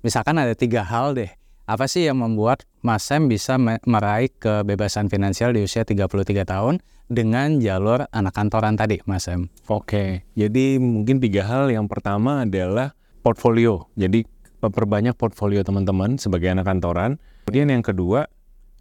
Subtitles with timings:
[0.00, 1.30] misalkan ada tiga hal deh.
[1.70, 7.62] Apa sih yang membuat Mas Sam bisa meraih kebebasan finansial di usia 33 tahun dengan
[7.62, 9.46] jalur anak kantoran tadi, Mas Sam?
[9.70, 11.70] Oke, jadi mungkin tiga hal.
[11.70, 13.86] Yang pertama adalah portfolio.
[13.94, 14.26] Jadi
[14.58, 17.22] memperbanyak portfolio teman-teman sebagai anak kantoran.
[17.46, 18.26] Kemudian yang kedua,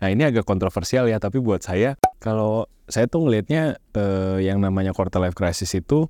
[0.02, 4.98] nah ini agak kontroversial ya, tapi buat saya, kalau saya tuh ngelihatnya eh, yang namanya
[4.98, 6.10] quarter life crisis itu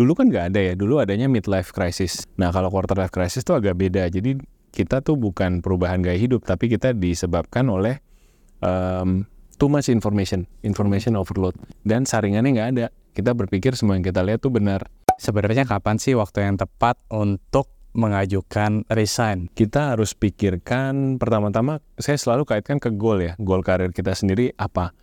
[0.00, 2.24] dulu kan nggak ada ya, dulu adanya midlife crisis.
[2.40, 4.08] Nah kalau quarter life crisis tuh agak beda.
[4.08, 4.40] Jadi
[4.72, 8.00] kita tuh bukan perubahan gaya hidup, tapi kita disebabkan oleh
[8.64, 9.28] um,
[9.60, 11.52] too much information, information overload,
[11.84, 12.86] dan saringannya nggak ada.
[13.12, 14.88] Kita berpikir semua yang kita lihat tuh benar.
[15.20, 19.52] Sebenarnya kapan sih waktu yang tepat untuk mengajukan resign?
[19.52, 24.96] Kita harus pikirkan pertama-tama, saya selalu kaitkan ke goal ya, goal karir kita sendiri apa.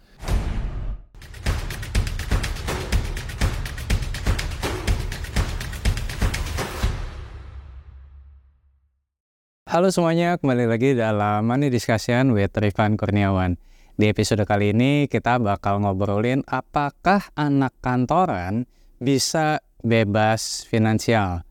[9.67, 13.59] Halo semuanya, kembali lagi dalam Money Discussion with Rifan Kurniawan.
[13.99, 18.63] Di episode kali ini kita bakal ngobrolin apakah anak kantoran
[19.03, 21.43] bisa bebas finansial.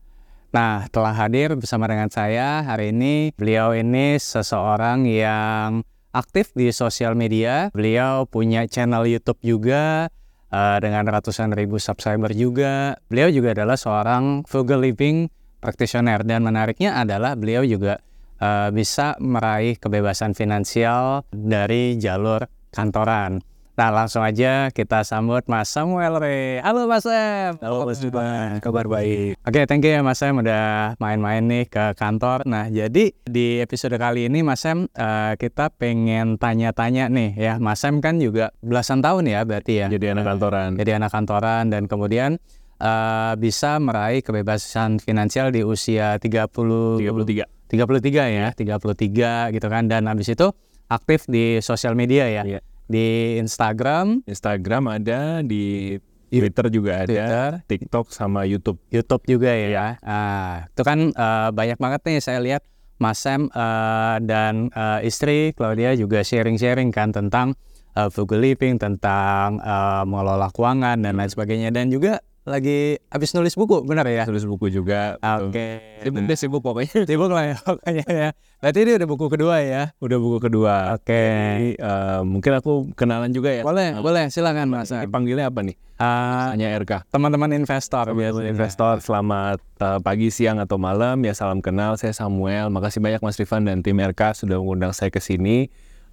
[0.49, 7.13] Nah, telah hadir bersama dengan saya hari ini, beliau ini seseorang yang aktif di sosial
[7.13, 7.69] media.
[7.69, 10.09] Beliau punya channel YouTube juga
[10.49, 12.97] uh, dengan ratusan ribu subscriber juga.
[13.13, 15.29] Beliau juga adalah seorang frugal living
[15.59, 18.01] practitioner dan menariknya adalah beliau juga
[18.41, 23.41] uh, bisa meraih kebebasan finansial dari jalur kantoran.
[23.77, 26.57] Nah langsung aja kita sambut Mas Samuel Re.
[26.65, 27.61] Halo Mas Sam.
[27.61, 29.37] Halo Mas Juban, kabar baik.
[29.45, 32.41] Oke, okay, thank you ya Mas Sam udah main-main nih ke kantor.
[32.49, 37.53] Nah jadi di episode kali ini Mas Sam uh, kita pengen tanya-tanya nih ya.
[37.61, 39.93] Mas Sam kan juga belasan tahun ya berarti ya.
[39.93, 40.73] Jadi anak kantoran.
[40.73, 42.41] Jadi anak kantoran dan kemudian
[42.81, 49.83] uh, bisa meraih kebebasan finansial di usia 30 33 33 ya, 33 gitu kan.
[49.91, 50.47] Dan habis itu
[50.87, 52.43] aktif di sosial media ya.
[52.47, 52.59] Iya.
[52.87, 55.95] Di Instagram, Instagram ada, di
[56.31, 57.49] Twitter juga ada, Twitter.
[57.67, 58.79] TikTok sama YouTube.
[58.87, 59.67] YouTube juga ya.
[59.67, 59.87] ya.
[59.99, 62.63] Uh, itu kan uh, banyak banget nih saya lihat
[62.97, 67.53] Mas Sam uh, dan uh, istri Claudia juga sharing-sharing kan tentang
[67.93, 73.53] uh, frugal living, tentang uh, mengelola keuangan dan lain sebagainya dan juga lagi habis nulis
[73.59, 74.23] buku, benar ya?
[74.23, 75.19] Nulis buku juga.
[75.19, 75.51] Oke.
[75.51, 75.71] Okay.
[76.07, 77.03] Sibuk deh, sibuk pokoknya.
[77.09, 78.29] Sibuk lah ya, pokoknya ya.
[78.63, 79.83] Berarti ini udah buku kedua ya?
[79.99, 80.95] Udah buku kedua.
[80.95, 81.11] Oke.
[81.11, 81.75] Okay.
[81.83, 83.67] uh, mungkin aku kenalan juga ya.
[83.67, 84.31] Boleh, uh, boleh.
[84.31, 84.89] Silakan Mas.
[84.89, 85.75] Panggilnya apa nih?
[85.99, 87.11] Uh, Hanya RK.
[87.11, 88.15] Teman-teman investor.
[88.15, 91.19] Teman-teman investor, selamat uh, pagi, siang, atau malam.
[91.27, 92.71] Ya salam kenal, saya Samuel.
[92.71, 95.67] Makasih banyak Mas Rifan dan tim RK sudah mengundang saya ke sini.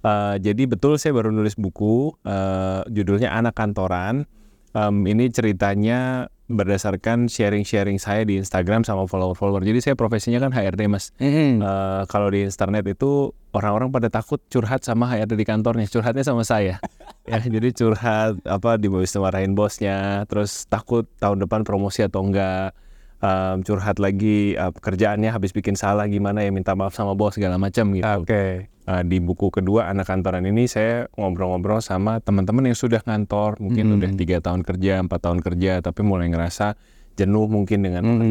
[0.05, 4.29] Uh, jadi betul saya baru nulis buku, uh, judulnya Anak Kantoran
[4.75, 9.65] um, ini ceritanya berdasarkan sharing-sharing saya di Instagram sama follower-follower.
[9.65, 11.09] Jadi saya profesinya kan HRD mas.
[11.17, 11.57] Mm-hmm.
[11.57, 16.45] Uh, kalau di internet itu orang-orang pada takut curhat sama HRD di kantornya, curhatnya sama
[16.45, 16.77] saya.
[17.31, 22.77] ya jadi curhat apa di marahin bosnya, terus takut tahun depan promosi atau enggak
[23.25, 27.57] um, curhat lagi uh, pekerjaannya habis bikin salah gimana ya minta maaf sama bos segala
[27.57, 28.05] macam gitu.
[28.05, 28.29] Oke.
[28.29, 28.51] Okay.
[28.85, 33.89] Uh, di buku kedua anak kantoran ini saya ngobrol-ngobrol sama teman-teman yang sudah kantor mungkin
[33.89, 33.95] hmm.
[33.97, 36.77] udah tiga tahun kerja empat tahun kerja tapi mulai ngerasa
[37.17, 38.29] jenuh mungkin dengan hmm.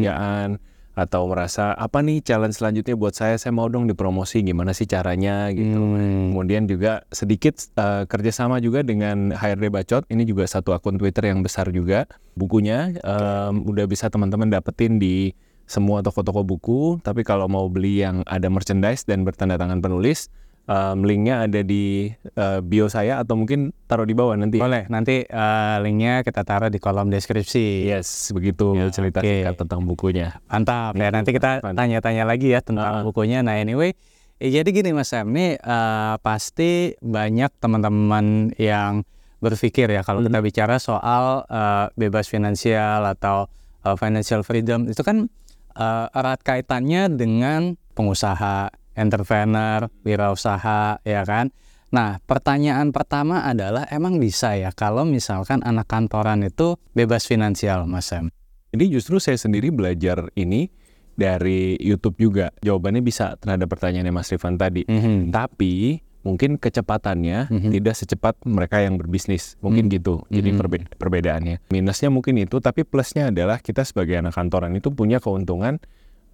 [0.95, 3.35] Atau merasa apa nih challenge selanjutnya buat saya?
[3.35, 5.51] Saya mau dong dipromosi gimana sih caranya?
[5.51, 5.75] gitu.
[5.75, 6.31] Hmm.
[6.31, 10.03] kemudian juga sedikit uh, kerjasama juga dengan HRD Bacot.
[10.07, 12.07] Ini juga satu akun Twitter yang besar juga
[12.39, 12.95] bukunya.
[13.03, 15.35] Um, udah bisa teman-teman dapetin di
[15.67, 16.81] semua toko-toko buku.
[17.03, 20.31] Tapi kalau mau beli yang ada merchandise dan bertanda tangan penulis
[20.65, 24.57] um, linknya ada di uh, bio saya atau mungkin taruh di bawah nanti.
[24.61, 27.89] Boleh, nanti uh, linknya kita taruh di kolom deskripsi.
[27.89, 29.45] Yes, begitu ya, cerita okay.
[29.45, 30.41] singkat tentang bukunya.
[30.49, 30.97] Mantap.
[30.97, 33.03] Ya nanti kita tanya-tanya lagi ya tentang uh.
[33.05, 33.45] bukunya.
[33.45, 33.93] Nah anyway,
[34.41, 39.05] eh, jadi gini Mas Sam, nih uh, pasti banyak teman-teman yang
[39.43, 40.31] berpikir ya kalau hmm.
[40.31, 43.45] kita bicara soal uh, bebas finansial atau
[43.85, 45.29] uh, financial freedom itu kan
[45.77, 51.51] uh, erat kaitannya dengan pengusaha entrepreneur, wirausaha, ya kan?
[51.93, 58.11] Nah, pertanyaan pertama adalah emang bisa ya kalau misalkan anak kantoran itu bebas finansial, Mas
[58.11, 58.33] Sam?
[58.75, 60.67] Jadi justru saya sendiri belajar ini
[61.15, 62.51] dari YouTube juga.
[62.59, 64.83] Jawabannya bisa terhadap pertanyaannya Mas Rifan tadi.
[64.83, 65.17] Mm -hmm.
[65.31, 67.71] Tapi mungkin kecepatannya mm -hmm.
[67.71, 69.55] tidak secepat mereka yang berbisnis.
[69.63, 69.95] Mungkin mm -hmm.
[69.95, 70.15] gitu.
[70.27, 70.59] Jadi mm -hmm.
[70.59, 71.55] perbe perbedaannya.
[71.71, 75.79] Minusnya mungkin itu, tapi plusnya adalah kita sebagai anak kantoran itu punya keuntungan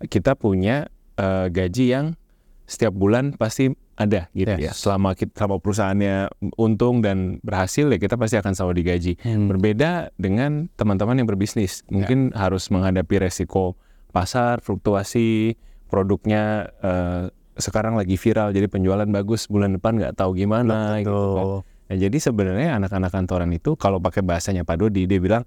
[0.10, 2.06] kita punya uh, gaji yang
[2.72, 3.68] setiap bulan pasti
[4.00, 4.64] ada gitu yes.
[4.64, 4.72] ya.
[4.72, 6.16] Selama kita selama perusahaannya
[6.56, 9.14] untung dan berhasil ya kita pasti akan selalu digaji.
[9.20, 9.52] Hmm.
[9.52, 12.48] Berbeda dengan teman-teman yang berbisnis, mungkin yeah.
[12.48, 13.76] harus menghadapi resiko
[14.16, 15.60] pasar, fluktuasi,
[15.92, 17.28] produknya eh,
[17.60, 21.44] sekarang lagi viral jadi penjualan bagus bulan depan nggak tahu gimana gitu kan.
[21.44, 21.60] Betul.
[21.92, 25.44] Nah, jadi sebenarnya anak-anak kantoran itu kalau pakai bahasanya Pak Dodi dia bilang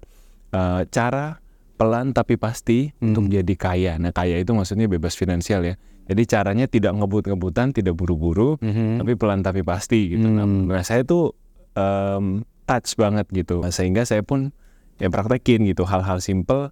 [0.53, 1.41] eh, cara
[1.75, 3.11] pelan tapi pasti Hmm.
[3.11, 3.93] untuk jadi kaya.
[3.99, 5.75] Nah kaya itu maksudnya bebas finansial ya.
[6.05, 9.01] Jadi caranya tidak ngebut-ngebutan, tidak buru-buru, Mhm.
[9.01, 10.27] tapi pelan tapi pasti gitu.
[10.29, 10.69] Nah, Hmm.
[10.69, 11.33] nah, saya tuh
[11.75, 13.59] em, touch banget gitu.
[13.59, 14.55] Nah, sehingga saya pun
[14.95, 16.71] ya praktekin gitu hal-hal simple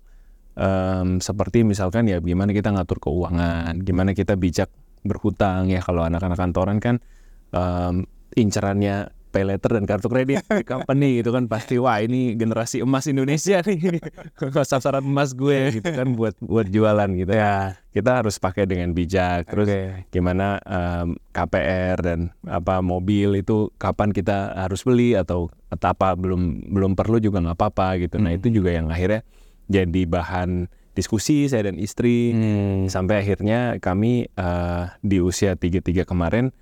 [0.55, 4.69] em, seperti misalkan ya gimana kita ngatur keuangan, gimana kita bijak
[5.03, 7.01] berhutang ya kalau anak-anak kantoran kan
[7.51, 8.07] em,
[8.37, 13.03] incerannya pay letter dan kartu kredit di company gitu kan pasti wah ini generasi emas
[13.05, 13.97] Indonesia nih
[14.63, 17.81] sasaran emas gue gitu kan buat buat jualan gitu Ya.
[17.89, 20.05] kita harus pakai dengan bijak terus Oke.
[20.09, 26.69] gimana em, KPR dan apa mobil itu kapan kita harus beli atau atau apa belum
[26.69, 28.37] belum perlu juga nggak apa-apa gitu nah Hmm.
[28.37, 29.25] itu juga yang akhirnya
[29.65, 32.85] jadi bahan diskusi saya dan istri Hmm.
[32.85, 36.53] sampai akhirnya kami eh, di usia 33 kemarin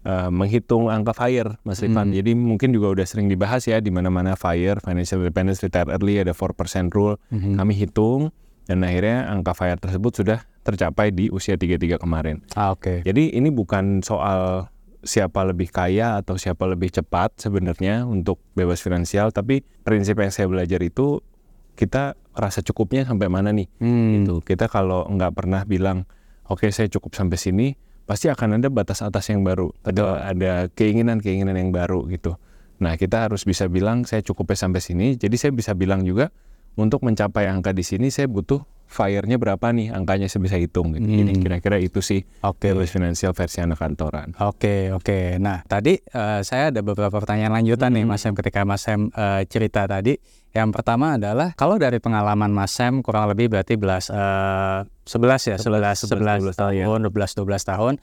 [0.00, 2.08] eh, menghitung angka FIRE Mas Rifan.
[2.08, 2.16] Hmm.
[2.16, 6.32] Jadi mungkin juga udah sering dibahas ya di mana-mana FIRE Financial Independence Retire Early ada
[6.32, 7.20] 4% rule.
[7.28, 7.56] Mhm.
[7.56, 8.32] Kami hitung
[8.64, 12.44] dan akhirnya angka FIRE tersebut sudah tercapai di usia 33 kemarin.
[12.52, 13.00] Ah, Oke.
[13.00, 14.68] Jadi ini bukan soal
[15.00, 20.44] siapa lebih kaya atau siapa lebih cepat sebenarnya untuk bebas finansial, tapi prinsip yang saya
[20.44, 21.24] belajar itu
[21.72, 24.20] kita rasa cukupnya sampai mana nih Hmm.
[24.20, 24.44] gitu.
[24.44, 26.04] Kita kalau nggak pernah bilang,
[26.44, 27.66] oke saya cukup sampai sini,
[28.10, 29.70] pasti akan ada batas atas yang baru.
[29.86, 32.34] Ada ada keinginan-keinginan yang baru gitu.
[32.82, 35.06] Nah kita harus bisa bilang saya cukupnya sampai sini.
[35.14, 36.34] Jadi saya bisa bilang juga
[36.80, 38.58] untuk mencapai angka di sini saya butuh
[38.90, 40.90] fire-nya berapa nih angkanya saya bisa hitung.
[40.90, 41.06] Gitu.
[41.06, 41.42] Jadi Hmm.
[41.46, 42.74] kira-kira itu sih Oke.
[42.74, 44.34] bebas finansial versi anak kantoran.
[44.42, 45.38] Oke, oke.
[45.38, 48.10] Nah, tadi eh, saya ada beberapa pertanyaan lanjutan nih, Hmm.
[48.10, 50.18] Mas Sam, ketika Mas Sam eh, cerita tadi.
[50.50, 55.54] Yang pertama adalah, kalau dari pengalaman Mas Sam kurang lebih berarti belas, eh, 11 ya,
[55.54, 56.84] 11, 11, 11 tahun, ya.
[56.90, 57.94] tahun, 12, 12 tahun.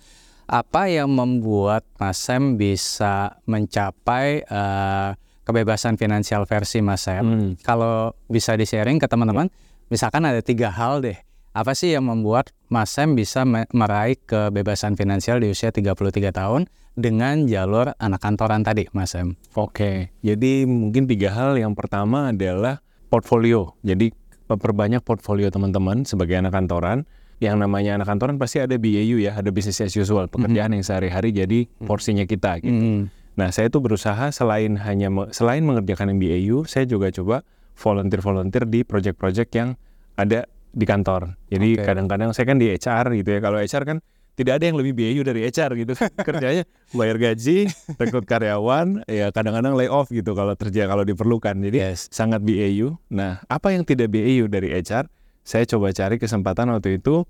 [0.47, 5.12] Apa yang membuat Mas Sam bisa mencapai eh,
[5.48, 7.24] kebebasan finansial versi Mas Sam?
[7.24, 7.52] Hmm.
[7.64, 9.48] Kalau bisa di-sharing ke teman-teman,
[9.88, 11.16] misalkan ada tiga hal deh.
[11.56, 15.96] Apa sih yang membuat Mas Sam bisa me- meraih kebebasan finansial di usia 33
[16.30, 19.40] tahun dengan jalur anak kantoran tadi, Mas Sam?
[19.56, 21.56] Oke, jadi mungkin tiga hal.
[21.56, 23.74] Yang pertama adalah portfolio.
[23.82, 24.12] Jadi
[24.46, 27.08] perbanyak portfolio teman-teman sebagai anak kantoran.
[27.38, 31.30] Yang namanya anak kantoran pasti ada BAU ya, ada business as usual, pekerjaan yang sehari-hari
[31.30, 32.58] jadi porsinya kita.
[32.62, 32.74] Gitu.
[32.74, 33.02] Hmm.
[33.38, 37.45] Nah, saya tuh berusaha selain hanya me- selain mengerjakan yang BAU, saya juga coba
[37.78, 39.69] volunteer-volunteer di project-project yang
[40.18, 41.38] ada di kantor.
[41.48, 43.39] Jadi kadang-kadang saya kan di HR gitu ya.
[43.39, 43.98] Kalau HR kan
[44.34, 45.94] tidak ada yang lebih BAU dari HR gitu.
[46.28, 51.54] Kerjanya bayar gaji, rekrut karyawan, ya kadang-kadang lay off gitu kalau kerja kalau diperlukan.
[51.57, 52.10] Jadi Yes.
[52.10, 52.98] sangat BAU.
[53.10, 55.06] Nah, apa yang tidak BAU dari HR?
[55.42, 57.24] Saya coba cari kesempatan waktu itu.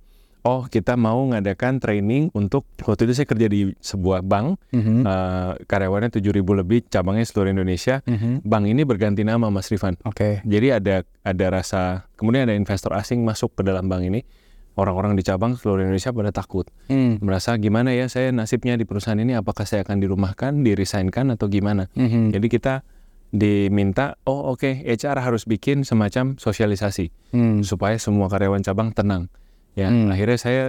[0.47, 5.03] Oh, kita mau ngadakan training untuk waktu itu saya kerja di sebuah bank, Mhm.
[5.03, 7.99] eh, karyawannya 7.000 lebih, cabangnya seluruh Indonesia.
[8.07, 8.47] Mhm.
[8.47, 9.99] Bank ini berganti nama, Mas Rifan.
[10.07, 10.39] Oke.
[10.47, 14.23] Jadi ada ada rasa, kemudian ada investor asing masuk ke dalam bank ini.
[14.79, 17.19] Orang-orang di cabang seluruh Indonesia pada takut, Hmm.
[17.19, 21.91] merasa gimana ya saya nasibnya di perusahaan ini, apakah saya akan dirumahkan, diresignkan atau gimana?
[21.91, 22.31] Mhm.
[22.31, 22.87] Jadi kita
[23.27, 27.59] diminta, oh oke, HR harus bikin semacam sosialisasi Hmm.
[27.67, 29.27] supaya semua karyawan cabang tenang.
[29.77, 30.09] Ya, Hmm.
[30.09, 30.63] akhirnya saya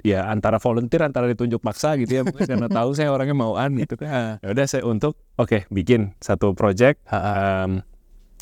[0.00, 3.94] ya antara volunteer antara ditunjuk paksa gitu ya mungkin karena tahu saya orangnya mauan gitu
[3.94, 4.40] kan.
[4.44, 7.84] Ya udah saya untuk oke bikin satu project em,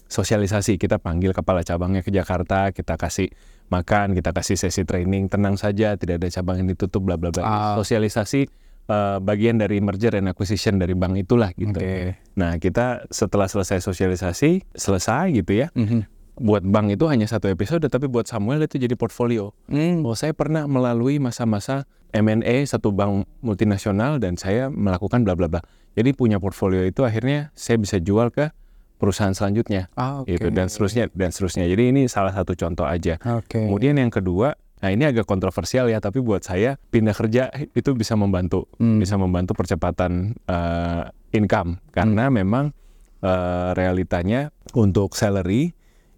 [0.06, 3.30] sosialisasi kita panggil kepala cabangnya ke Jakarta kita kasih
[3.66, 7.40] makan kita kasih sesi training tenang saja tidak ada cabang yang ditutup bla bla bla
[7.40, 7.74] Ah.
[7.74, 8.40] sosialisasi
[8.84, 12.18] eh, bagian dari merger and acquisition dari bank itulah gitu Oke.
[12.34, 16.04] nah kita setelah selesai sosialisasi selesai gitu ya Mhm.
[16.34, 20.00] Buat bank itu hanya satu episode tapi buat Samuel itu jadi portfolio Hmm.
[20.02, 25.60] Oh, saya pernah melalui masa-masa M&A satu bank multinasional dan saya melakukan bla bla bla.
[25.92, 28.48] Jadi punya portfolio itu akhirnya saya bisa jual ke
[28.96, 30.30] perusahaan selanjutnya Ah, oke.
[30.30, 31.64] gitu dan seterusnya dan seterusnya.
[31.66, 33.16] Jadi ini salah satu contoh aja.
[33.34, 33.60] Oke.
[33.60, 38.14] Kemudian yang kedua, nah ini agak kontroversial ya, tapi buat saya pindah kerja itu bisa
[38.14, 38.96] membantu, Hmm.
[38.96, 42.72] bisa membantu percepatan eh, income karena memang
[43.20, 45.70] eh, realitanya untuk salary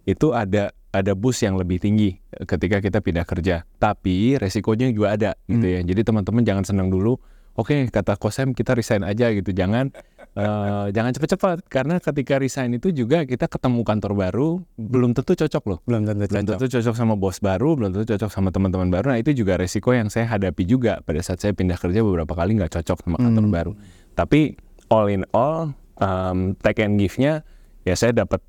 [0.05, 3.67] itu ada ada bus yang lebih tinggi ketika kita pindah kerja.
[3.77, 5.81] Tapi resikonya juga ada gitu ya.
[5.83, 7.19] Jadi teman-teman jangan senang dulu.
[7.55, 9.51] Oke, kata Kosem kita resign aja gitu.
[9.51, 9.91] Jangan
[10.35, 15.65] eh, jangan cepat-cepat karena ketika resign itu juga kita ketemu kantor baru belum tentu cocok
[15.67, 15.79] loh.
[15.87, 16.59] Belum tentu Belum cocok.
[16.59, 19.15] tentu cocok sama bos baru, belum tentu cocok sama teman-teman baru.
[19.15, 22.59] Nah itu juga resiko yang saya hadapi juga pada saat saya pindah kerja beberapa kali
[22.59, 23.55] nggak cocok sama kantor Hmm.
[23.55, 23.73] baru.
[24.15, 24.41] Tapi
[24.91, 27.47] all in all, um, take and give-nya
[27.83, 28.43] ya saya dapat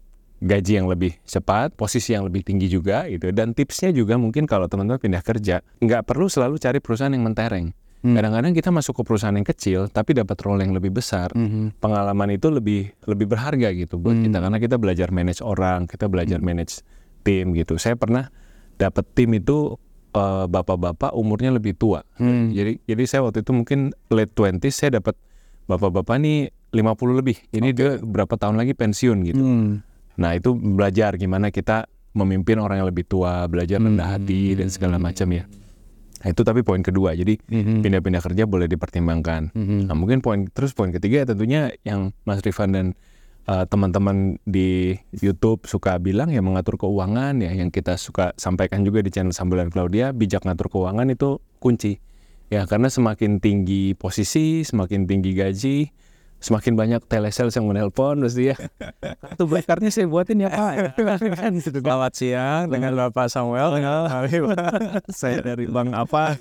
[0.43, 3.31] gaji yang lebih cepat, posisi yang lebih tinggi juga gitu.
[3.31, 7.71] Dan tipsnya juga mungkin kalau teman-teman pindah kerja, nggak perlu selalu cari perusahaan yang mentereng.
[8.05, 8.13] Hmm.
[8.13, 11.33] Kadang-kadang kita masuk ke perusahaan yang kecil tapi dapat role yang lebih besar.
[11.33, 11.81] Mhm.
[11.81, 14.29] Pengalaman itu lebih lebih berharga gitu buat Hmm.
[14.29, 16.85] kita karena kita belajar manage orang, kita belajar manage
[17.25, 17.81] tim gitu.
[17.81, 18.29] Saya pernah
[18.77, 19.79] dapat tim itu
[20.15, 22.05] eh, bapak-bapak umurnya lebih tua.
[22.15, 22.53] Hmm.
[22.53, 25.17] Jadi jadi saya waktu itu mungkin late 20 saya dapat
[25.65, 27.35] bapak-bapak nih 50 lebih.
[27.51, 29.41] Ini dia berapa tahun lagi pensiun gitu.
[29.41, 29.83] Hmm.
[30.15, 34.95] Nah, itu belajar gimana kita memimpin orang yang lebih tua, belajar rendah hati dan segala
[34.95, 35.43] macam ya.
[36.23, 37.13] Nah, itu tapi poin kedua.
[37.13, 37.83] Jadi Mhm.
[37.85, 39.51] pindah-pindah kerja boleh dipertimbangkan.
[39.53, 39.91] Mhm.
[39.91, 42.85] Nah, mungkin poin terus poin ketiga tentunya yang Mas Rifan dan
[43.45, 49.05] uh, teman-teman di YouTube suka bilang ya mengatur keuangan ya yang kita suka sampaikan juga
[49.05, 52.01] di channel Sambulan Claudia bijak ngatur keuangan itu kunci.
[52.49, 55.77] Ya, karena semakin tinggi posisi, semakin tinggi gaji,
[56.45, 58.55] semakin banyak telesales yang menelpon pasti ya.
[59.01, 60.73] Kartu bakarnya saya buatin ya Pak.
[61.01, 61.01] Gitu
[61.33, 61.51] kan.
[61.57, 63.81] Selamat siang dengan Bapak Samuel.
[65.09, 66.37] saya dari bank apa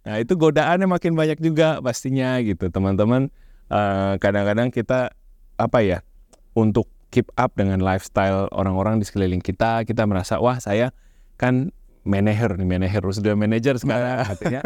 [0.00, 3.28] nah itu godaannya makin banyak juga pastinya gitu teman-teman
[3.68, 5.12] eh, kadang-kadang kita
[5.60, 5.98] apa ya
[6.56, 10.96] untuk keep up dengan lifestyle orang-orang di sekeliling kita kita merasa wah saya
[11.36, 11.68] kan
[12.10, 14.26] manajer nih manajer sudah manajer sekarang.
[14.26, 14.60] Artinya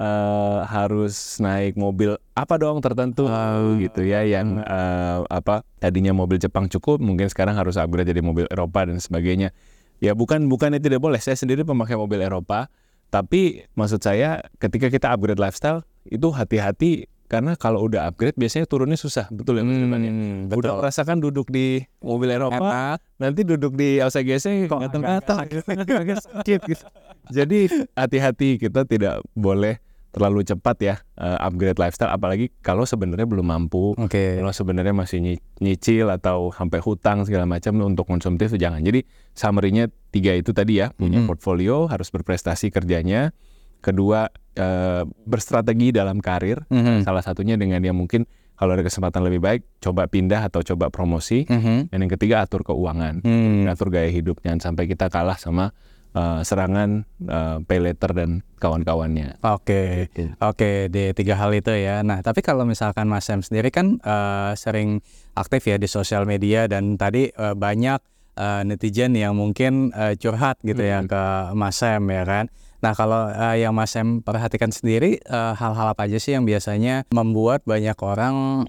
[0.00, 3.28] eh, harus naik mobil apa dong tertentu
[3.76, 8.48] gitu ya yang eh, apa tadinya mobil Jepang cukup mungkin sekarang harus upgrade jadi mobil
[8.48, 9.52] Eropa dan sebagainya.
[10.00, 11.20] Ya bukan bukannya tidak boleh.
[11.20, 12.72] Saya sendiri pemakai mobil Eropa.
[13.06, 18.94] Tapi maksud saya ketika kita upgrade lifestyle itu hati-hati karena kalau udah upgrade biasanya turunnya
[18.94, 20.10] susah betul ya Mas Irfan ya?
[20.10, 20.76] Hmm, udah betul.
[20.78, 21.66] merasakan duduk di
[21.98, 22.98] mobil Eropa Enak.
[23.16, 26.84] nanti duduk di LCGC kok gatal-gatal agak sakit gitu.
[27.28, 27.58] Jadi
[27.92, 33.92] hati-hati kita tidak boleh terlalu cepat ya eh, upgrade lifestyle apalagi kalau sebenarnya belum mampu
[33.94, 34.40] Oke.
[34.40, 38.80] kalau sebenarnya masih nyi- nyicil atau sampai hutang segala macam untuk konsumtif jangan.
[38.80, 41.28] Jadi summary-nya tiga itu tadi ya, punya Mhm.
[41.28, 43.36] portfolio, harus berprestasi kerjanya.
[43.86, 44.26] Kedua,
[44.58, 46.66] eh, berstrategi dalam karir.
[46.66, 47.06] Mhm.
[47.06, 48.26] Salah satunya dengan yang mungkin
[48.58, 51.46] kalau ada kesempatan lebih baik, coba pindah atau coba promosi.
[51.46, 51.94] Mhm.
[51.94, 53.70] Dan yang ketiga, atur keuangan, Hmm.
[53.70, 54.42] atur gaya hidup.
[54.42, 55.70] Jangan sampai kita kalah sama
[56.16, 59.36] eh, serangan eh, pay letter dan kawan-kawannya.
[59.44, 60.08] Oke,
[60.40, 62.00] oke di tiga hal itu ya.
[62.00, 65.04] Nah, tapi kalau misalkan Mas Sam sendiri kan eh, sering
[65.36, 68.00] aktif ya di sosial media dan tadi eh, banyak
[68.32, 72.48] eh, netizen yang mungkin eh, curhat gitu ya ke Mas Sam ya kan.
[72.86, 77.02] Nah, kalau eh, yang Mas Sam perhatikan sendiri eh, hal-hal apa aja sih yang biasanya
[77.10, 78.66] membuat banyak orang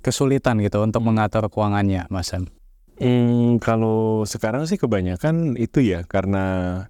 [0.00, 2.48] kesulitan gitu untuk mengatur keuangannya, Mas Sam?
[2.96, 6.44] Hmm, kalau sekarang sih kebanyakan itu ya karena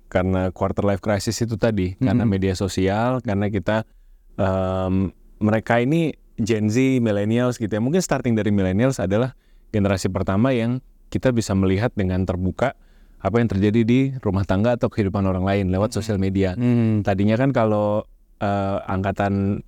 [0.07, 2.31] karena quarter life crisis itu tadi karena Mhm.
[2.31, 3.87] media sosial karena kita
[4.35, 9.39] em, mereka ini Gen Z, millennials gitu ya mungkin starting dari millennials adalah
[9.71, 10.83] generasi pertama yang
[11.15, 12.75] kita bisa melihat dengan terbuka
[13.21, 16.57] apa yang terjadi di rumah tangga atau kehidupan orang lain lewat sosial media.
[16.57, 17.05] Hmm.
[17.05, 18.09] Tadinya kan kalau
[18.41, 19.61] eh, angkatan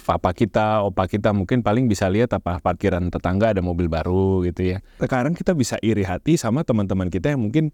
[0.00, 4.72] papa kita, opa kita mungkin paling bisa lihat apa parkiran tetangga ada mobil baru gitu
[4.72, 4.78] ya.
[4.96, 7.68] Sekarang kita bisa iri hati sama teman-teman kita yang mungkin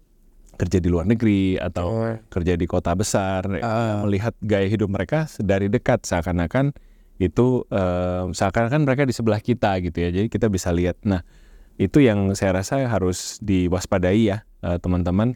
[0.59, 4.03] kerja di luar negeri atau kerja di kota besar, Ah.
[4.03, 6.75] melihat gaya hidup mereka dari dekat seakan-akan
[7.23, 10.09] itu eh, seakan-akan mereka di sebelah kita gitu ya.
[10.11, 10.99] Jadi kita bisa lihat.
[11.07, 11.23] Nah,
[11.79, 15.35] itu yang saya rasa harus diwaspadai ya eh, teman-teman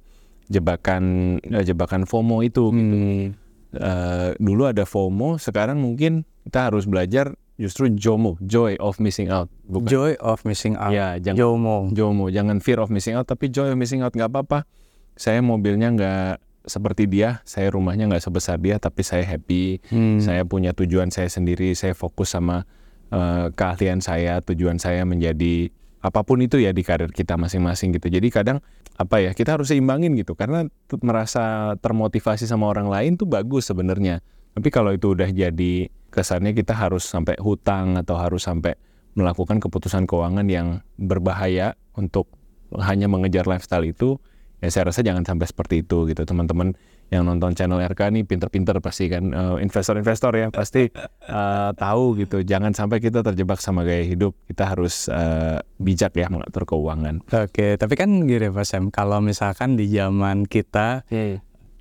[0.50, 3.34] jebakan eh, jebakan FOMO itu gitu Hmm.
[3.76, 9.48] eh, dulu ada FOMO, sekarang mungkin kita harus belajar justru JOMO, joy of missing out.
[9.68, 10.92] Bukan Joy of missing out.
[10.92, 11.78] ya, jangan JOMO.
[11.96, 14.68] JOMO, jangan fear of missing out, tapi joy of missing out nggak apa-apa.
[15.16, 19.80] Saya mobilnya nggak seperti dia, saya rumahnya nggak sebesar dia, tapi saya happy.
[19.88, 20.20] Hmm.
[20.20, 22.68] Saya punya tujuan saya sendiri, saya fokus sama
[23.12, 25.72] eh, keahlian saya, tujuan saya menjadi
[26.06, 28.14] apa pun itu ya di karir kita masing-masing gitu.
[28.14, 28.62] Jadi kadang
[28.96, 30.70] apa ya kita harus seimbangin gitu karena
[31.02, 34.22] merasa termotivasi sama orang lain tuh bagus sebenarnya.
[34.54, 38.78] Tapi kalau itu udah jadi kesannya kita harus sampai hutang atau harus sampai
[39.18, 42.30] melakukan keputusan keuangan yang berbahaya untuk
[42.76, 44.20] hanya mengejar lifestyle itu,
[44.60, 46.76] ya saya rasa jangan sampai seperti itu gitu teman-teman
[47.14, 49.30] yang nonton channel RK nih pinter-pinter pasti kan.
[49.30, 52.42] Eh, investor-investor ya pasti eh, tahu gitu.
[52.42, 54.34] Jangan sampai kita terjebak sama gaya hidup.
[54.50, 57.22] Kita harus eh, bijak ya mengatur keuangan.
[57.30, 61.06] Oke, tapi kan gini Pak Sam, kalau misalkan di zaman kita,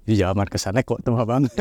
[0.05, 1.53] di zaman kesannya kok tua banget.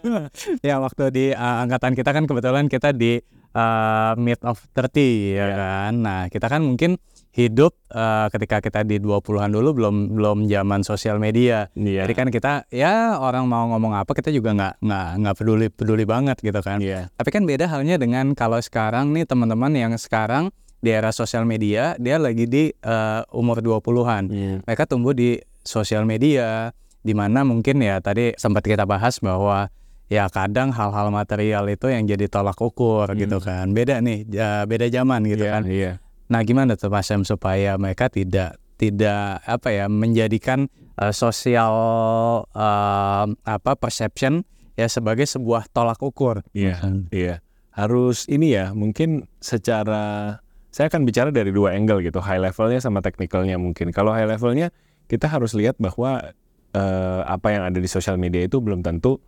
[0.68, 3.16] ya waktu di uh, angkatan kita kan kebetulan kita di
[3.56, 5.92] uh, mid of 30 ya kan.
[6.04, 7.00] Nah, kita kan mungkin
[7.38, 11.70] hidup uh, ketika kita di 20-an dulu belum belum zaman sosial media.
[11.78, 12.02] Iya.
[12.02, 16.02] Jadi kan kita ya orang mau ngomong apa kita juga nggak nggak nggak peduli peduli
[16.02, 16.82] banget gitu kan.
[16.82, 17.14] Iya.
[17.14, 20.50] Tapi kan beda halnya dengan kalau sekarang nih teman-teman yang sekarang
[20.82, 24.24] di era sosial media dia lagi di uh, umur 20-an.
[24.34, 24.54] Iya.
[24.66, 26.74] Mereka tumbuh di sosial media
[27.06, 29.70] di mana mungkin ya tadi sempat kita bahas bahwa
[30.10, 33.70] ya kadang hal-hal material itu yang jadi tolak ukur gitu kan.
[33.70, 34.26] Beda nih,
[34.66, 35.62] beda zaman gitu Iya, kan.
[35.70, 35.92] iya.
[36.28, 40.70] Nah, gimana tuh Mas Em supaya mereka tidak tidak apa ya menjadikan
[41.00, 41.72] uh, sosial
[42.46, 44.46] uh, apa perception
[44.78, 46.46] ya sebagai sebuah tolak ukur.
[46.54, 46.78] Iya,
[47.10, 47.42] iya.
[47.74, 50.38] Harus ini ya, mungkin secara
[50.70, 53.90] saya akan bicara dari dua angle gitu, high levelnya sama technicalnya mungkin.
[53.90, 54.70] Kalau high levelnya
[55.10, 56.34] kita harus lihat bahwa
[56.74, 59.18] eh, apa yang ada di sosial media itu belum tentu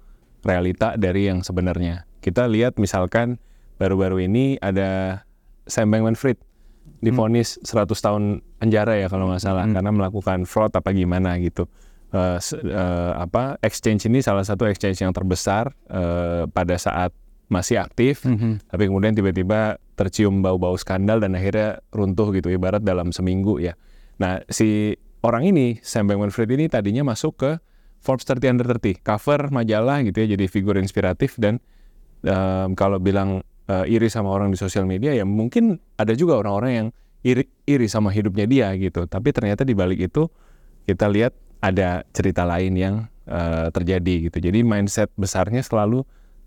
[0.44, 2.06] realita dari yang sebenarnya.
[2.20, 3.40] Kita lihat misalkan
[3.80, 5.22] baru-baru ini ada
[5.64, 6.49] Sam Bankman-Fried
[7.00, 8.22] divonis 100 tahun
[8.60, 11.64] penjara ya kalau nggak salah karena melakukan fraud apa gimana gitu.
[12.42, 17.14] Se- eh, apa exchange ini salah satu exchange yang terbesar eh, pada saat
[17.50, 18.22] masih aktif,
[18.66, 23.74] tapi kemudian tiba-tiba tercium bau-bau skandal dan akhirnya runtuh gitu ibarat dalam seminggu ya.
[24.22, 24.94] Nah si
[25.26, 27.50] orang ini Sam Bankman-Fried ini tadinya masuk ke
[28.00, 31.58] Forbes 30 Under 30 cover majalah gitu ya jadi figur inspiratif dan
[32.24, 36.72] em, kalau bilang eh, iri sama orang di sosial media ya mungkin ada juga orang-orang
[36.74, 36.88] yang
[37.22, 39.06] iri iri sama hidupnya dia gitu.
[39.06, 40.26] Tapi ternyata di balik itu
[40.88, 42.94] kita lihat ada cerita lain yang
[43.28, 44.38] eh, terjadi gitu.
[44.40, 46.02] Jadi mindset besarnya selalu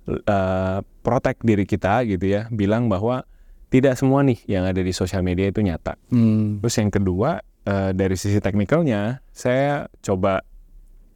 [0.09, 2.49] eh, protect diri kita gitu ya.
[2.49, 3.23] Bilang bahwa
[3.69, 5.97] tidak semua nih yang ada di sosial media itu nyata.
[6.13, 6.61] Hmm.
[6.61, 10.41] Terus yang kedua eh, dari sisi teknikalnya saya coba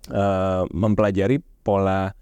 [0.10, 2.14] eh, mempelajari pola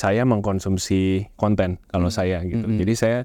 [0.00, 2.64] saya mengkonsumsi konten kalau saya gitu.
[2.64, 2.80] Mm-mm.
[2.80, 3.18] Jadi saya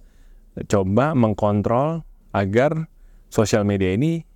[0.68, 2.04] coba mengkontrol
[2.36, 2.92] agar
[3.32, 4.28] sosial media ini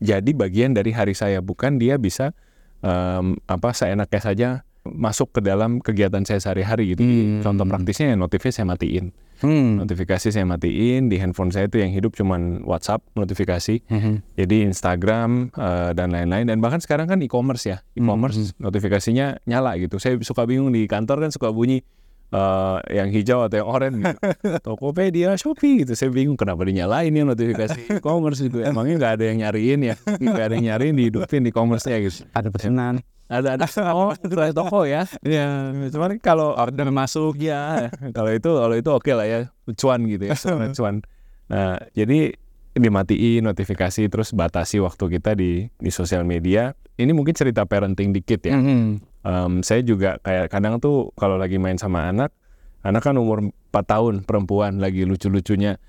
[0.00, 2.32] jadi bagian dari hari saya bukan dia bisa
[2.80, 4.48] em, apa seenaknya saja
[4.84, 7.02] masuk ke dalam kegiatan saya sehari-hari gitu.
[7.02, 7.40] Hmm.
[7.40, 9.16] Contoh praktisnya ya notifnya saya matiin.
[9.40, 9.80] Hmm.
[9.82, 13.82] Notifikasi saya matiin di handphone saya itu yang hidup cuman WhatsApp notifikasi.
[13.88, 14.36] Mhm.
[14.38, 19.96] Jadi Instagram eh, dan lain-lain dan bahkan sekarang kan e-commerce ya, e-commerce notifikasinya nyala gitu.
[19.98, 21.82] Saya suka bingung di kantor kan suka bunyi
[22.30, 24.18] eh, yang hijau atau yang oranye gitu.
[24.68, 25.92] Tokopedia, Shopee gitu.
[25.98, 28.64] Saya bingung kenapa dinyalain ya notifikasi e-commerce gitu.
[28.64, 29.94] Emangnya nggak ada yang nyariin ya?
[29.98, 32.24] Nggak ada yang nyariin dihidupin di e-commerce-nya gitu.
[32.32, 33.02] Ada pesanan.
[33.34, 33.66] Ada ada.
[33.94, 35.02] Oh dari toko ya.
[35.26, 37.34] Ya, Cuman kalau order masuk.
[37.38, 39.40] ya kalau itu kalau itu oke lah ya.
[39.74, 40.36] Cuan gitu ya
[40.78, 41.02] cuan.
[41.50, 42.36] Nah jadi
[42.74, 46.74] dimatiin notifikasi terus batasi waktu kita di di sosial media.
[46.94, 48.54] Ini mungkin cerita parenting dikit ya.
[48.54, 48.82] Mhm.
[49.24, 52.30] Em, saya juga kayak kadang tuh kalau lagi main sama anak
[52.84, 55.80] anak kan umur 4 tahun perempuan lagi lucu-lucunya.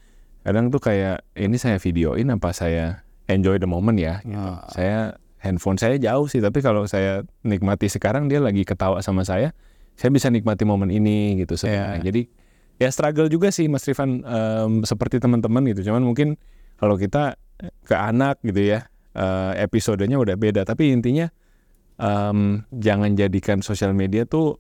[0.46, 4.22] Kadang tuh kayak ini saya videoin apa saya enjoy the moment ya?
[4.24, 4.62] Ya.
[4.72, 9.54] saya handphone saya jauh sih tapi kalau saya nikmati sekarang dia lagi ketawa sama saya
[9.96, 12.02] saya bisa nikmati momen ini gitu sebenarnya.
[12.02, 12.06] Iya.
[12.10, 12.22] jadi
[12.82, 16.36] ya struggle juga sih Mas Rifan em, seperti teman-teman gitu cuman mungkin
[16.82, 17.38] kalau kita
[17.86, 21.30] ke anak gitu ya eh, episodenya udah beda tapi intinya
[21.96, 24.58] em, jangan jadikan sosial media tuh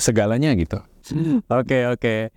[0.00, 0.80] segalanya gitu
[1.60, 2.32] Oke oke.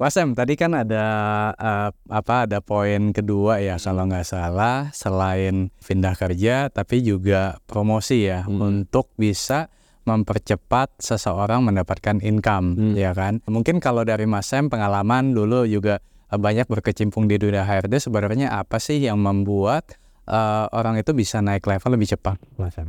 [0.00, 1.04] Mas Em, tadi kan ada
[1.52, 8.24] eh, apa ada poin kedua ya kalau nggak salah selain pindah kerja tapi juga promosi
[8.24, 8.80] ya Hmm.
[8.80, 9.68] untuk bisa
[10.08, 12.94] mempercepat seseorang mendapatkan income Hmm.
[12.96, 13.44] ya kan.
[13.44, 16.00] Mungkin kalau dari Mas Em pengalaman dulu juga
[16.32, 21.44] eh, banyak berkecimpung di dunia HRD sebenarnya apa sih yang membuat eh, orang itu bisa
[21.44, 22.88] naik level lebih cepat Mas Em?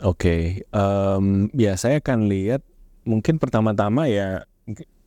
[0.00, 2.64] Oke, em, ya saya akan lihat
[3.04, 4.48] mungkin pertama-tama ya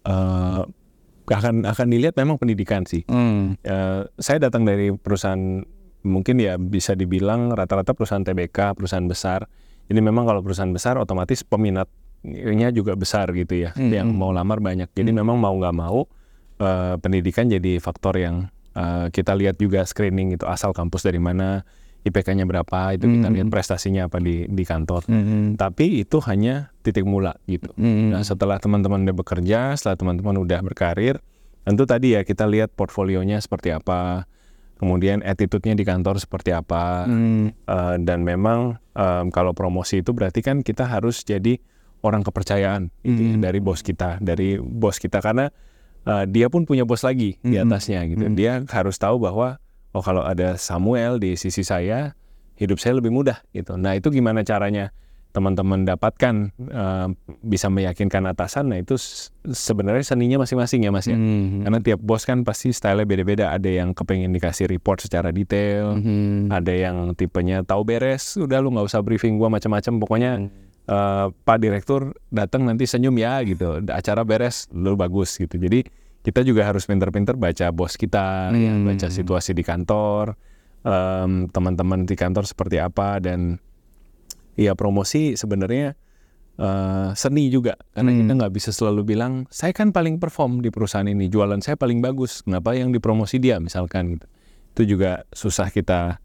[0.05, 0.61] eh,
[1.27, 3.07] akan akan dilihat memang pendidikan sih.
[3.07, 3.55] Hmm.
[3.63, 5.63] Eh, saya datang dari perusahaan
[6.03, 9.47] mungkin ya bisa dibilang rata-rata perusahaan TBK, perusahaan besar.
[9.87, 14.19] Jadi memang kalau perusahaan besar otomatis peminatnya juga besar gitu ya, Hmm, yang hmm.
[14.19, 14.91] mau lamar banyak.
[14.91, 16.07] Jadi memang mau nggak mau
[16.59, 21.63] eh, pendidikan jadi faktor yang eh, kita lihat juga screening itu asal kampus dari mana,
[22.03, 23.35] IPK-nya berapa, itu kita Hmm.
[23.35, 25.07] lihat prestasinya apa di di kantor.
[25.07, 25.55] Hmm.
[25.55, 27.71] Tapi itu hanya titik mula gitu.
[27.75, 28.11] Hmm.
[28.11, 31.23] Nah, setelah teman-teman udah bekerja, setelah teman-teman udah berkarir,
[31.63, 34.27] tentu tadi ya kita lihat portfolionya seperti apa,
[34.75, 37.55] kemudian attitude-nya di kantor seperti apa, Hmm.
[37.55, 41.57] eh, dan memang em, kalau promosi itu berarti kan kita harus jadi
[42.03, 43.41] orang kepercayaan gitu ya, Hmm.
[43.41, 45.49] dari bos kita, dari bos kita karena
[46.03, 47.63] eh, dia pun punya bos lagi di Hmm.
[47.63, 48.27] atasnya gitu.
[48.27, 48.35] Hmm.
[48.35, 49.55] Dia harus tahu bahwa
[49.93, 52.17] oh kalau ada Samuel di sisi saya,
[52.57, 53.77] hidup saya lebih mudah gitu.
[53.77, 54.93] Nah itu gimana caranya
[55.33, 57.07] teman-teman dapatkan eh,
[57.41, 58.69] bisa meyakinkan atasan?
[58.69, 58.93] Nah itu
[59.49, 61.17] sebenarnya seninya masing-masing ya mas ya.
[61.17, 61.65] Hmm.
[61.65, 63.45] Karena tiap bos kan pasti stylenya beda-beda.
[63.49, 66.53] Ada yang kepengen dikasih report secara detail, Hmm.
[66.53, 68.37] ada yang tipenya tahu beres.
[68.37, 69.93] Udah lu nggak usah briefing gua macam-macam.
[69.97, 70.49] Pokoknya Hmm.
[70.83, 73.81] eh, Pak Direktur datang nanti senyum ya gitu.
[73.89, 75.57] Acara beres, lu bagus gitu.
[75.57, 78.87] Jadi kita juga harus pinter-pinter baca bos kita, ya, Hmm.
[78.87, 80.39] baca situasi di kantor,
[80.81, 83.59] em, teman-teman di kantor seperti apa dan
[84.55, 85.93] ya promosi sebenarnya
[86.53, 88.19] eh, seni juga karena Hmm.
[88.23, 91.97] kita nggak bisa selalu bilang saya kan paling perform di perusahaan ini, jualan saya paling
[91.97, 94.29] bagus, kenapa yang dipromosi dia misalkan gitu.
[94.77, 96.21] Itu juga susah kita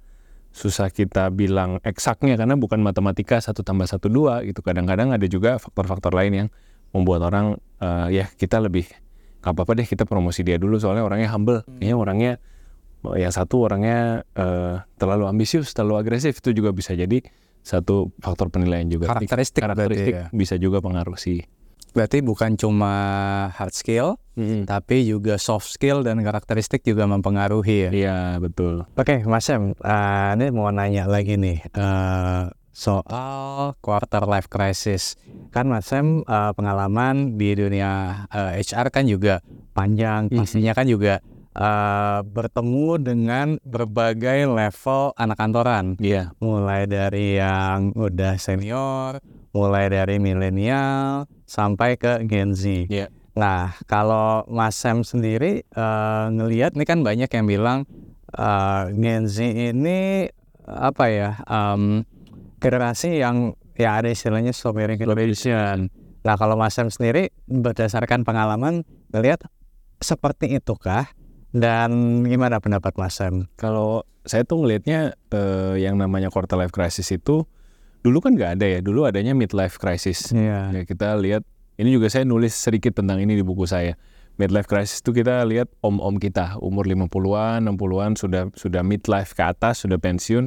[0.53, 4.61] susah kita bilang eksaknya karena bukan matematika satu tambah satu dua gitu.
[4.61, 6.49] Kadang-kadang ada juga faktor-faktor lain yang
[6.93, 8.85] membuat orang eh, ya kita lebih
[9.38, 12.33] nggak apa-apa deh kita promosi dia dulu soalnya orangnya humble, kayaknya orangnya
[13.07, 17.22] oh, yang satu orangnya eh, terlalu ambisius, terlalu agresif itu juga bisa jadi
[17.62, 19.12] satu faktor penilaian juga.
[19.12, 20.37] Karakteristik karakteristik berarti ya.
[20.37, 21.44] bisa juga pengaruh sih.
[21.96, 22.92] Berarti bukan cuma
[23.57, 24.20] hard skill,
[24.68, 27.90] tapi juga soft skill dan karakteristik juga mempengaruhi ya.
[27.90, 28.87] Iya betul.
[28.94, 32.42] Oke, Mas Sam, eh, ini mau nanya lagi nih eh,
[32.79, 35.19] soal quarter life crisis.
[35.51, 39.43] Kan Mas Sam eh, pengalaman di dunia eh, HR kan juga
[39.75, 40.38] panjang, Mhm.
[40.38, 41.19] pastinya kan juga
[41.59, 45.99] eh, bertemu dengan berbagai level anak kantoran.
[45.99, 46.31] Iya.
[46.38, 49.19] mulai dari yang udah senior,
[49.51, 52.87] mulai dari milenial sampai ke Gen Z.
[52.87, 53.11] Iya.
[53.35, 57.79] Nah, kalau Mas Sam sendiri eh, ngelihat ini kan banyak yang bilang
[58.31, 59.43] eh, Gen Z
[59.75, 60.31] ini
[60.62, 62.07] apa ya em,
[62.59, 65.90] generasi yang ya ada istilahnya sobering generation.
[66.27, 68.83] Nah, kalau Mas Sam sendiri berdasarkan pengalaman
[69.14, 69.47] ngelihat
[70.03, 71.07] seperti itukah
[71.55, 73.47] dan gimana pendapat Mas Sam?
[73.57, 77.47] Kalau saya tuh ngelihatnya eh, yang namanya quarter life crisis itu
[78.03, 78.81] dulu kan nggak ada ya.
[78.83, 80.35] Dulu adanya midlife crisis.
[80.35, 80.75] Iya.
[80.75, 81.47] Ya, kita lihat
[81.79, 83.94] ini juga saya nulis sedikit tentang ini di buku saya.
[84.38, 89.83] Midlife crisis itu kita lihat om-om kita umur 50-an, 60-an sudah sudah midlife ke atas,
[89.83, 90.47] sudah pensiun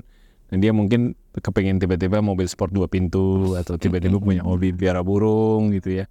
[0.59, 6.03] dia mungkin kepengen tiba-tiba mobil sport dua pintu atau tiba-tiba punya hobi piara burung gitu
[6.03, 6.05] ya.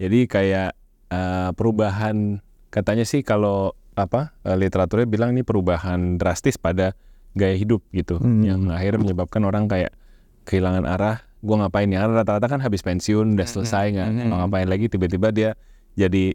[0.00, 0.72] Jadi kayak
[1.12, 2.40] eh, perubahan
[2.72, 6.96] katanya sih kalau apa eh, literaturnya bilang ini perubahan drastis pada
[7.36, 8.16] gaya hidup gitu.
[8.16, 8.40] Hmm.
[8.40, 9.92] yang akhirnya menyebabkan orang kayak
[10.48, 12.08] kehilangan arah gua ngapain ya?
[12.08, 14.08] Rata-rata kan habis pensiun udah selesai nggak?
[14.08, 14.32] Hmm.
[14.32, 14.88] ngapain lagi?
[14.88, 15.50] Tiba-tiba dia
[16.00, 16.32] jadi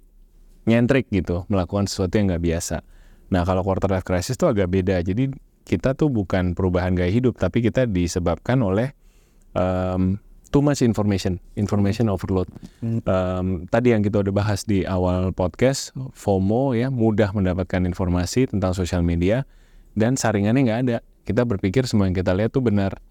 [0.69, 2.85] nyentrik gitu melakukan sesuatu yang nggak biasa.
[3.33, 5.01] Nah kalau quarter life crisis tuh agak beda.
[5.01, 5.33] Jadi
[5.67, 8.95] kita tuh bukan perubahan gaya hidup tapi kita disebabkan oleh
[9.51, 10.15] um,
[10.47, 12.47] too much information information overload.
[13.03, 18.71] Um, tadi yang kita udah bahas di awal podcast FOMO ya mudah mendapatkan informasi tentang
[18.71, 19.43] sosial media
[19.99, 20.97] dan saringannya nggak ada.
[21.27, 23.03] Kita berpikir semua yang kita lihat tuh benar.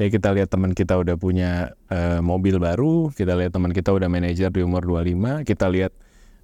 [0.00, 4.06] Ya kita lihat teman kita udah punya eh, mobil baru kita lihat teman kita udah
[4.06, 5.90] manajer di umur 25 kita lihat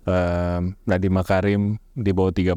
[0.05, 1.63] um, Nadiem Makarim
[1.97, 2.57] di bawah 30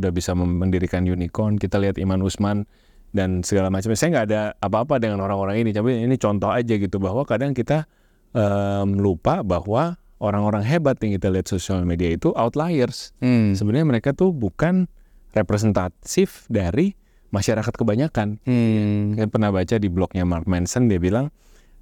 [0.00, 1.60] udah bisa mendirikan unicorn.
[1.60, 2.64] Kita lihat Iman Usman
[3.12, 3.92] dan segala macam.
[3.96, 5.70] Saya nggak ada apa-apa dengan orang-orang ini.
[5.72, 7.88] Tapi ini contoh aja gitu bahwa kadang kita
[8.36, 13.12] em, lupa bahwa orang-orang hebat yang kita lihat sosial media itu outliers.
[13.20, 13.52] Hmm.
[13.52, 14.88] sebenarnya mereka tuh bukan
[15.36, 16.96] representatif dari
[17.32, 18.40] masyarakat kebanyakan.
[18.48, 19.16] Hmm.
[19.16, 21.28] saya pernah baca di blognya Mark Manson dia bilang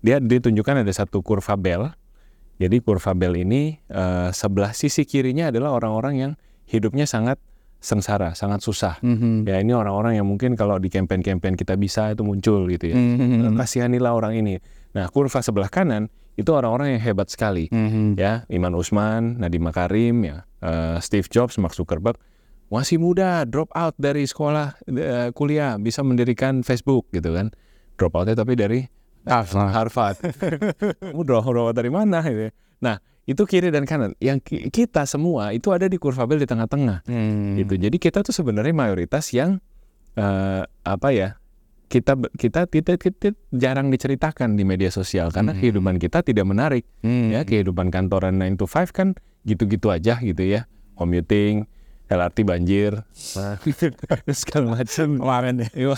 [0.05, 1.95] dia ditunjukkan ada satu kurva bell
[2.57, 6.33] jadi kurva bell ini eh, sebelah sisi kirinya adalah orang-orang yang
[6.65, 7.37] hidupnya sangat
[7.79, 9.45] sengsara sangat susah Mhm.
[9.45, 13.61] ya ini orang-orang yang mungkin kalau di campaign-campaign kita bisa itu muncul gitu ya Mhm.
[13.61, 14.57] kasihanilah orang ini
[14.97, 18.17] nah kurva sebelah kanan itu orang-orang yang hebat sekali Mhm.
[18.17, 22.17] ya Iman Usman, Nadiem Makarim, ya eh, Steve Jobs, Mark Zuckerberg
[22.73, 27.53] masih muda, drop out dari sekolah eh, kuliah, bisa mendirikan Facebook gitu kan,
[28.01, 28.81] drop outnya tapi dari
[29.25, 30.21] Ah, Harvard.
[31.01, 32.21] Kamu out dari mana?
[32.21, 32.49] Gitu.
[32.49, 32.53] ya.
[32.81, 34.13] Nah itu kiri dan kanan.
[34.21, 37.57] Yang ki- kita semua itu ada di kurva bell di tengah-tengah Hmm.
[37.57, 37.81] gitu.
[37.81, 39.61] Jadi kita tuh sebenarnya mayoritas yang
[40.15, 41.41] eh, apa ya?
[41.85, 45.61] Kita kita, kita kita jarang diceritakan di media sosial karena Hmm.
[45.61, 47.31] kehidupan kita tidak menarik Hmm.
[47.31, 51.69] ya kehidupan kantoran 9 to 5 kan gitu-gitu aja gitu ya commuting
[52.05, 53.01] LRT banjir
[53.35, 53.57] nah,
[54.37, 55.71] segala macam kemarin deh.
[55.73, 55.97] Iya,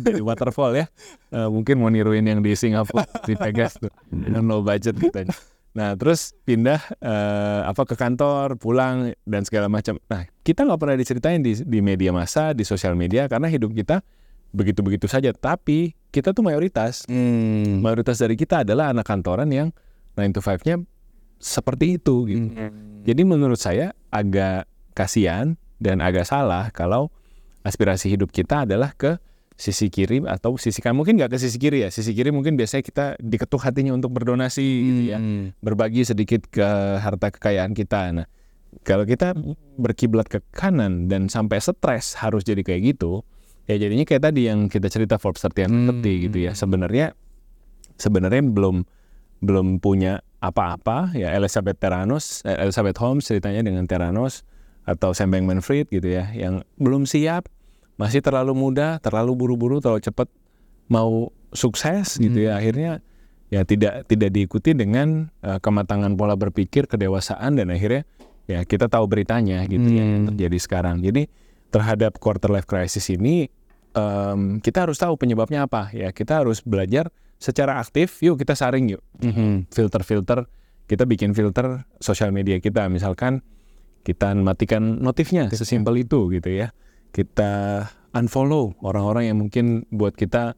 [0.00, 0.86] di waterfall ya
[1.28, 5.28] Eh, mungkin mau niruin yang di Singapura di Vegas tuh dengan low budget gitu
[5.72, 10.96] nah terus pindah eh, apa ke kantor pulang dan segala macam nah kita nggak pernah
[10.96, 14.00] diceritain di di media massa di sosial media karena hidup kita
[14.48, 17.84] begitu-begitu saja tapi kita tuh mayoritas Hmm.
[17.84, 19.68] mayoritas dari kita adalah anak kantoran yang
[20.16, 20.82] 9 to 5-nya
[21.38, 22.48] seperti itu gitu.
[22.52, 23.04] Hmm.
[23.06, 24.67] Jadi menurut saya agak
[24.98, 27.14] kasihan dan agak salah kalau
[27.62, 29.22] aspirasi hidup kita adalah ke
[29.54, 31.02] sisi kiri atau sisi kanan.
[31.02, 34.62] Mungkin nggak ke sisi kiri ya sisi kiri mungkin biasanya kita diketuk hatinya untuk berdonasi
[34.62, 35.18] gitu ya.
[35.18, 35.54] Hmm.
[35.62, 36.66] berbagi sedikit ke
[36.98, 38.10] harta kekayaan kita.
[38.10, 38.26] Nah
[38.82, 39.34] kalau kita
[39.74, 43.22] berkiblat ke kanan dan sampai stres harus jadi kayak gitu
[43.66, 46.22] ya jadinya kayak tadi yang kita cerita Forbes 30 under 30 Hmm.
[46.30, 46.52] gitu ya.
[46.54, 47.06] Sebenarnya
[47.98, 48.86] sebenarnya belum
[49.38, 51.18] belum punya apa-apa.
[51.18, 54.46] Ya Elizabeth Terranos eh, Elizabeth Holmes ceritanya dengan Terranos
[54.88, 57.52] atau Sam Bankman-Fried gitu ya, yang belum siap,
[58.00, 60.32] masih terlalu muda, terlalu buru-buru, terlalu cepat
[60.88, 63.04] mau sukses gitu ya, akhirnya
[63.52, 68.08] ya tidak tidak diikuti dengan uh, kematangan pola berpikir, kedewasaan dan akhirnya
[68.48, 70.28] ya kita tahu beritanya gitu ya yang Hmm.
[70.32, 71.04] terjadi sekarang.
[71.04, 71.28] Jadi
[71.68, 73.52] terhadap quarter life crisis ini
[73.92, 76.12] em, kita harus tahu penyebabnya apa ya.
[76.16, 78.24] Kita harus belajar secara aktif.
[78.24, 79.68] Yuk kita saring yuk Mhm.
[79.68, 80.48] filter-filter.
[80.88, 82.88] Kita bikin filter sosial media kita.
[82.88, 83.44] Misalkan
[84.02, 86.72] kita matikan notifnya sesimpel itu gitu ya.
[87.10, 90.54] Kita unfollow orang-orang yang mungkin buat kita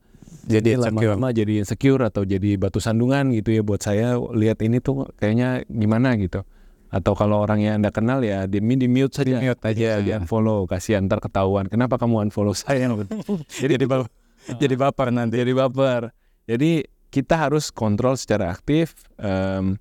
[0.46, 4.14] Jadi lama-lama jadi insecure atau jadi batu sandungan gitu ya buat saya.
[4.16, 6.46] Lihat ini tuh kayaknya gimana gitu.
[6.90, 9.38] Atau kalau orang yang anda kenal ya di, di mute saja.
[9.42, 10.02] Mute aja.
[10.02, 10.66] di unfollow.
[10.66, 11.66] Kasihan ntar ketahuan.
[11.70, 12.90] Kenapa kamu unfollow saya?
[13.62, 14.10] Jadi Jadi ba-
[14.50, 15.36] jadi baper nanti.
[15.36, 16.10] jadi baper.
[16.48, 19.76] Jadi kita harus kontrol secara aktif em,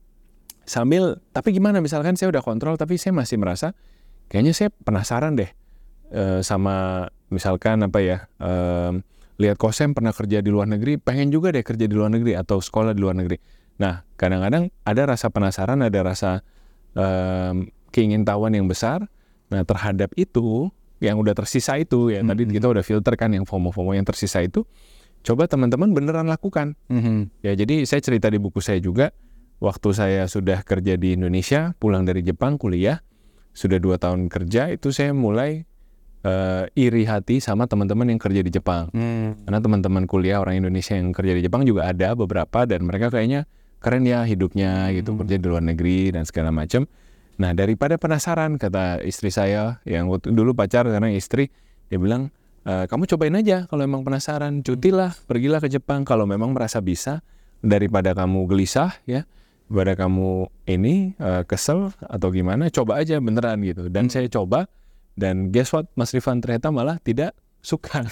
[0.69, 3.73] sambil tapi gimana misalkan saya udah kontrol tapi saya masih merasa
[4.29, 5.49] kayaknya saya penasaran deh
[6.13, 9.01] eh, sama misalkan apa ya em,
[9.41, 12.61] lihat kosem pernah kerja di luar negeri pengen juga deh kerja di luar negeri atau
[12.61, 13.41] sekolah di luar negeri
[13.81, 16.45] nah kadang-kadang ada rasa penasaran ada rasa
[16.93, 19.09] em, keingintahuan yang besar
[19.49, 20.69] nah terhadap itu
[21.01, 22.53] yang udah tersisa itu ya tadi Mhm.
[22.53, 24.67] kita udah filter kan yang FOMO-FOMO yang tersisa itu
[25.19, 27.41] coba teman-teman beneran lakukan Mhm.
[27.41, 29.09] Ya, jadi saya cerita di buku saya juga,
[29.59, 33.03] waktu saya sudah kerja di Indonesia, pulang dari Jepang kuliah,
[33.51, 35.67] sudah dua tahun kerja, itu saya mulai
[36.23, 38.91] eh, iri hati sama teman-teman yang kerja di Jepang.
[38.91, 39.39] Hmm.
[39.47, 43.47] Karena teman-teman kuliah orang Indonesia yang kerja di Jepang juga ada beberapa dan mereka kayaknya
[43.79, 45.23] keren ya hidupnya gitu, Hmm.
[45.23, 46.83] kerja di luar negeri dan segala macam.
[47.39, 51.47] Nah, daripada penasaran kata istri saya yang waktu dulu pacar sekarang istri,
[51.87, 52.35] dia bilang,
[52.67, 57.23] "Eh, kamu cobain aja kalau emang penasaran, cutilah, pergilah ke Jepang kalau memang merasa bisa
[57.63, 59.23] daripada kamu gelisah ya,
[59.69, 60.29] daripada kamu
[60.65, 64.65] ini eh, kesel atau gimana, coba aja beneran gitu." Dan saya coba
[65.13, 68.01] dan guess what, Mas Rifan ternyata malah tidak suka.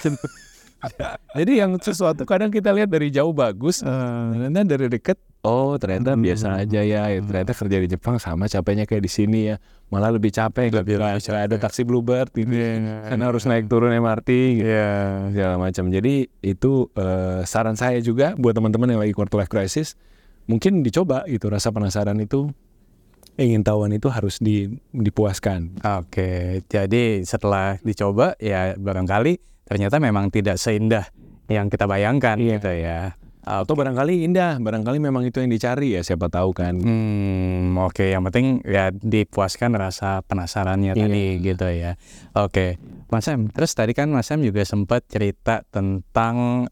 [1.34, 6.22] Jadi yang sesuatu kadang kita lihat dari jauh bagus, ternyata dari deket, oh ternyata Hmm.
[6.22, 9.56] biasa aja ya, ya, ternyata kerja di Jepang sama capeknya kayak di sini ya,
[9.90, 11.58] malah lebih capek, Lebih- lebih nggak ada capek.
[11.58, 12.54] taksi Bluebird, gitu.
[12.54, 13.10] Iya.
[13.10, 14.94] karena harus naik turun MRT, gitu, Iya.
[15.34, 15.86] segala macam.
[15.90, 16.14] Jadi
[16.46, 19.98] itu eh, saran saya juga buat teman-teman yang lagi quarter life crisis,
[20.48, 22.50] mungkin dicoba itu rasa penasaran itu,
[23.36, 25.78] ingin tahuan itu harus di- dipuaskan.
[26.02, 31.06] Oke, jadi setelah dicoba ya barangkali ternyata memang tidak seindah
[31.48, 32.58] yang kita bayangkan Iya.
[32.58, 33.02] gitu ya.
[33.48, 36.76] Atau barangkali indah, barangkali memang itu yang dicari ya, siapa tahu kan.
[36.84, 41.00] Hmm, oke, yang penting ya dipuaskan rasa penasarannya Iya.
[41.00, 41.96] tadi gitu ya.
[42.36, 42.76] Oke,
[43.08, 46.68] Mas Sam, terus tadi kan Mas Sam juga sempat cerita tentang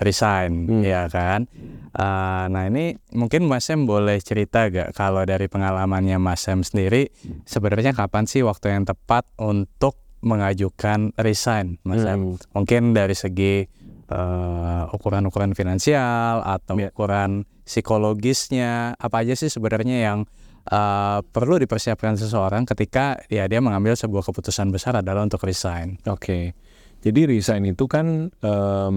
[0.00, 0.82] resign, Hmm.
[0.82, 1.44] ya kan?
[1.90, 7.10] Ah, nah ini mungkin Mas Sam boleh cerita gak kalau dari pengalamannya Mas Sam sendiri
[7.44, 12.34] sebenarnya kapan sih waktu yang tepat untuk mengajukan resign, Mas Sam?
[12.34, 12.40] Hmm.
[12.54, 13.64] Mungkin dari segi
[14.06, 16.90] eh, ukuran-ukuran finansial atau Ya.
[16.90, 20.18] ukuran psikologisnya apa aja sih sebenarnya yang
[20.62, 25.98] eh, perlu dipersiapkan seseorang ketika ya dia mengambil sebuah keputusan besar adalah untuk resign.
[26.04, 26.52] Oke,
[27.00, 28.96] jadi resign itu kan em,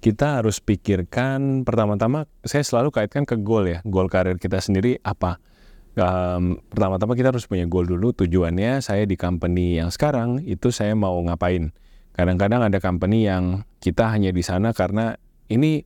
[0.00, 5.40] kita harus pikirkan pertama-tama saya selalu kaitkan ke goal ya, goal karir kita sendiri apa.
[5.96, 10.92] Em, pertama-tama kita harus punya goal dulu tujuannya saya di company yang sekarang itu saya
[10.92, 11.72] mau ngapain.
[12.12, 15.16] Kadang-kadang ada company yang kita hanya di sana karena
[15.48, 15.84] ini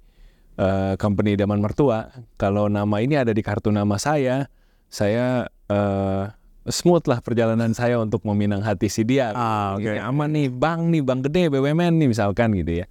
[0.58, 2.10] eh, company idaman mertua.
[2.34, 4.50] Kalau nama ini ada di kartu nama saya,
[4.90, 6.24] saya eh,
[6.66, 9.32] smooth lah perjalanan saya untuk meminang hati si dia.
[9.32, 9.86] Ah, oke.
[9.86, 12.86] Ini aman nih, bank nih, bank gede, BUMN nih misalkan gitu ya.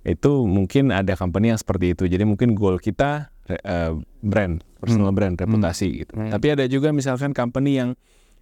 [0.00, 2.04] Itu mungkin ada company yang seperti itu.
[2.08, 3.92] Jadi mungkin goal kita eh,
[4.24, 6.12] brand, personal brand, reputasi gitu.
[6.16, 6.32] Hmm.
[6.32, 7.92] Tapi ada juga misalkan company yang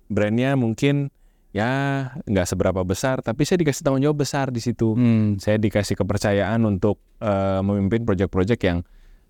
[0.07, 1.11] brandnya mungkin
[1.51, 4.95] ya nggak seberapa besar, tapi saya dikasih tanggung jawab besar di situ.
[4.95, 5.41] Hmm.
[5.43, 8.87] Saya dikasih kepercayaan untuk eh, memimpin proyek-proyek yang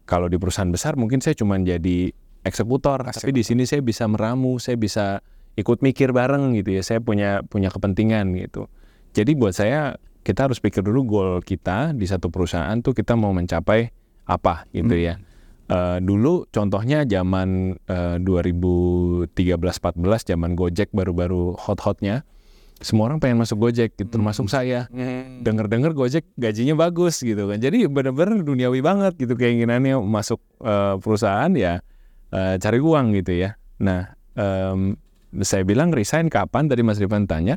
[0.09, 2.13] kalau di perusahaan besar mungkin saya cuma jadi
[2.45, 5.21] eksekutor, tapi di sini saya bisa meramu, saya bisa
[5.59, 6.83] ikut mikir bareng gitu ya.
[6.87, 8.73] Saya punya punya kepentingan gitu.
[9.13, 13.33] Jadi buat saya kita harus pikir dulu goal kita di satu perusahaan tuh kita mau
[13.33, 13.89] mencapai
[14.29, 15.17] apa gitu ya.
[15.69, 22.29] Eh, dulu contohnya zaman eh, 2013-14 zaman Gojek baru-baru hot-hotnya,
[22.81, 24.85] semua orang pengen masuk Gojek, gitu, termasuk saya
[25.45, 27.57] denger-denger Gojek gajinya bagus gitu kan.
[27.57, 31.81] Jadi bener-bener duniawi banget gitu keinginannya masuk eh, perusahaan ya
[32.37, 33.57] eh, cari uang gitu ya.
[33.81, 34.93] Nah, em,
[35.41, 36.69] saya bilang resign kapan?
[36.69, 37.57] Tadi Mas Rifan tanya.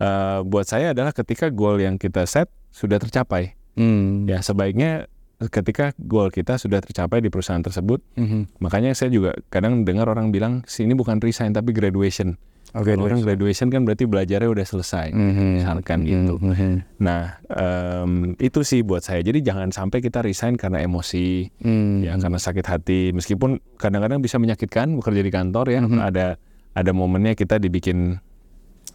[0.00, 3.52] Eh, buat saya adalah ketika goal yang kita set sudah tercapai.
[3.76, 4.24] Hmm.
[4.24, 5.06] Ya sebaiknya
[5.48, 8.00] ketika goal kita sudah tercapai di perusahaan tersebut.
[8.16, 8.60] Mhm.
[8.60, 12.36] Makanya saya juga kadang dengar orang bilang sini bukan resign tapi graduation.
[12.70, 15.46] Oh, Kalau orang graduation kan berarti belajarnya udah selesai, Mhm.
[15.58, 16.38] misalkan gitu.
[16.38, 17.02] Mhm.
[17.02, 19.26] Nah, em, itu sih buat saya.
[19.26, 21.98] Jadi jangan sampai kita resign karena emosi, Hmm.
[22.06, 23.10] ya karena sakit hati.
[23.10, 25.98] Meskipun kadang-kadang bisa menyakitkan bekerja di kantor ya, Mhm.
[25.98, 26.38] ada
[26.70, 28.22] ada momennya kita dibikin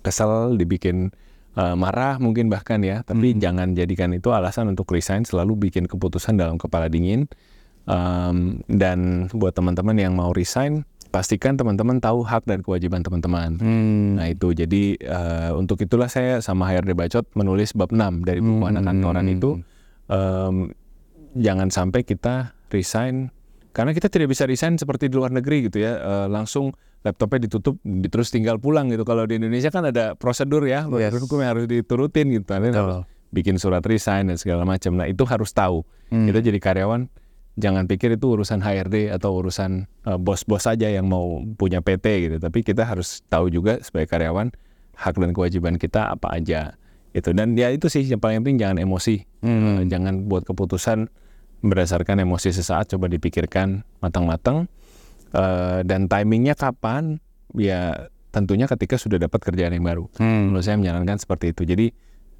[0.05, 1.09] kesel, dibikin
[1.55, 3.01] eh, marah mungkin bahkan ya.
[3.01, 3.39] Tapi Mhm.
[3.41, 5.23] jangan jadikan itu alasan untuk resign.
[5.23, 7.25] Selalu bikin keputusan dalam kepala dingin.
[7.85, 13.55] Em, dan buat teman-teman yang mau resign, pastikan teman-teman tahu hak dan kewajiban teman-teman.
[13.55, 14.19] Hmm.
[14.19, 18.65] Nah itu jadi eh, untuk itulah saya sama HRD Bacot menulis bab 6 dari buku
[18.65, 18.71] Hmm.
[18.75, 19.49] anak kantoran itu
[20.11, 20.75] em,
[21.37, 23.31] jangan sampai kita resign
[23.71, 27.77] karena kita tidak bisa resign seperti di luar negeri gitu ya eh, langsung laptopnya ditutup
[27.79, 30.89] di- terus tinggal pulang gitu kalau di Indonesia kan ada prosedur ya Yes.
[31.13, 33.05] prosedur hukum yang harus diturutin gitu Betul.
[33.29, 36.25] bikin surat resign dan segala macam nah itu harus tahu Hmm.
[36.25, 37.09] kita jadi karyawan
[37.55, 42.35] jangan pikir itu urusan HRD atau urusan eh, bos-bos saja yang mau punya PT gitu
[42.37, 44.49] tapi kita harus tahu juga sebagai karyawan
[44.95, 46.73] hak dan kewajiban kita apa aja
[47.11, 49.77] itu dan ya itu sih yang paling penting jangan emosi Hmm.
[49.77, 51.05] Eh, jangan buat keputusan
[51.61, 54.65] berdasarkan emosi sesaat coba dipikirkan matang-matang
[55.35, 57.19] Eh, dan timingnya kapan
[57.51, 60.47] ya tentunya ketika sudah dapat kerjaan yang baru Hmm.
[60.47, 61.91] menurut saya menyarankan seperti itu jadi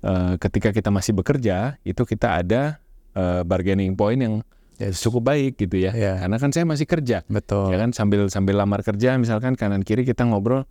[0.02, 2.80] eh, ketika kita masih bekerja itu kita ada
[3.12, 4.36] eh, bargaining point yang
[4.76, 5.00] Yes.
[5.00, 6.20] cukup baik gitu ya Iya.
[6.20, 7.68] karena kan saya masih kerja Betul.
[7.68, 10.68] ya kan sambil sambil lamar kerja misalkan kanan kiri kita ngobrol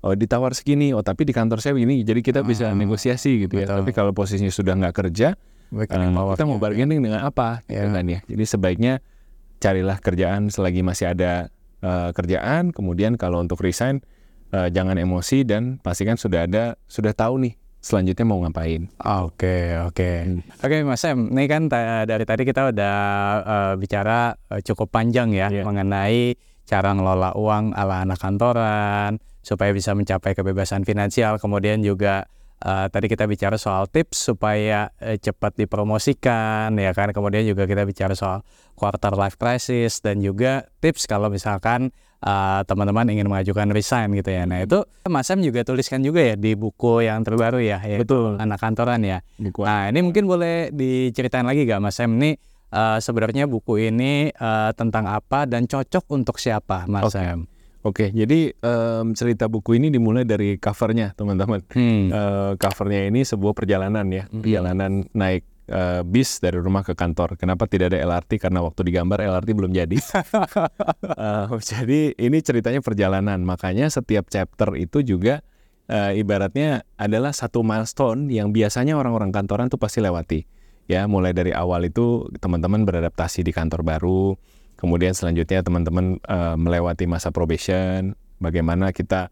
[0.00, 3.56] oh ditawar segini oh tapi di kantor saya begini jadi kita bisa Ah, negosiasi gitu
[3.56, 3.76] ya betul.
[3.80, 5.36] tapi kalau posisinya sudah nggak kerja
[5.68, 6.32] power.
[6.32, 8.92] kita mau bargaining dengan apa gitu kan ya jadi sebaiknya
[9.58, 11.48] carilah kerjaan selagi masih ada
[11.80, 14.00] eh, kerjaan kemudian kalau untuk resign
[14.50, 20.10] eh, jangan emosi dan pastikan sudah ada sudah tahu nih selanjutnya mau ngapain Oke, oke.
[20.58, 22.96] Oke, Mas Sam, ini kan dari tadi kita udah
[23.40, 25.62] eh, bicara eh, cukup panjang ya Iya.
[25.62, 26.34] mengenai
[26.66, 31.40] cara ngelola uang ala anak kantoran supaya bisa mencapai kebebasan finansial.
[31.40, 37.10] Kemudian juga eh, tadi kita bicara soal tips supaya eh, cepat dipromosikan, ya kan.
[37.10, 38.42] Kemudian juga kita bicara soal
[38.74, 44.42] quarter life crisis dan juga tips kalau misalkan eh, teman-teman ingin mengajukan resign gitu ya.
[44.44, 48.38] Nah itu Mas Sam juga tuliskan juga ya di buku yang terbaru ya, yaitu betul
[48.38, 49.18] anak kantoran ya.
[49.36, 52.38] Buku- Nah ini mungkin boleh diceritain lagi gak Mas Sam ini
[52.70, 57.18] eh, sebenarnya buku ini eh, tentang apa dan cocok untuk siapa Mas Oke.
[57.18, 57.46] Sam?
[57.88, 61.64] Oke, jadi em, cerita buku ini dimulai dari covernya, teman-teman.
[61.72, 62.12] Hmm.
[62.12, 64.40] Eh, covernya ini sebuah perjalanan ya, Mhm.
[64.44, 67.36] perjalanan naik eh, bis dari rumah ke kantor.
[67.36, 68.40] Kenapa tidak ada LRT?
[68.40, 69.96] Karena waktu digambar LRT belum jadi.
[71.18, 73.40] Eh, jadi ini ceritanya perjalanan.
[73.44, 75.44] Makanya setiap chapter itu juga
[75.88, 80.44] eh, ibaratnya adalah satu milestone yang biasanya orang-orang kantoran tuh pasti lewati.
[80.84, 84.36] Ya, mulai dari awal itu teman-teman beradaptasi di kantor baru,
[84.78, 89.28] kemudian selanjutnya teman-teman eh, melewati masa probation, bagaimana kita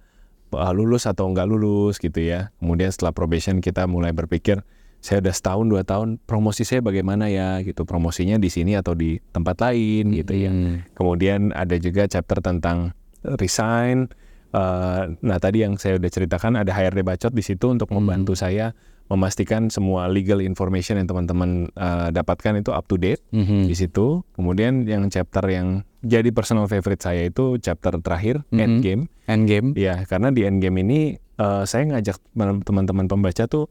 [0.52, 2.50] eh, lulus atau enggak lulus gitu ya.
[2.58, 4.66] Kemudian setelah probation kita mulai berpikir
[4.98, 9.22] saya udah setahun dua tahun promosi saya bagaimana ya gitu promosinya di sini atau di
[9.30, 10.50] tempat lain gitu ya.
[10.50, 10.82] Hmm.
[10.98, 12.90] Kemudian ada juga chapter tentang
[13.22, 14.10] resign.
[14.50, 18.02] Eh, nah tadi yang saya udah ceritakan ada HRD bacot di situ untuk Hmm.
[18.02, 18.74] membantu saya
[19.06, 23.70] memastikan semua legal information yang teman-teman eh, dapatkan itu up to date Mhm.
[23.70, 24.26] di situ.
[24.34, 28.58] Kemudian yang chapter yang jadi personal favorite saya itu chapter terakhir Mhm.
[28.58, 29.02] endgame.
[29.26, 29.68] Endgame.
[29.78, 31.00] Ya karena di endgame ini
[31.36, 32.16] eh, saya ngajak
[32.64, 33.68] teman-teman pembaca tuh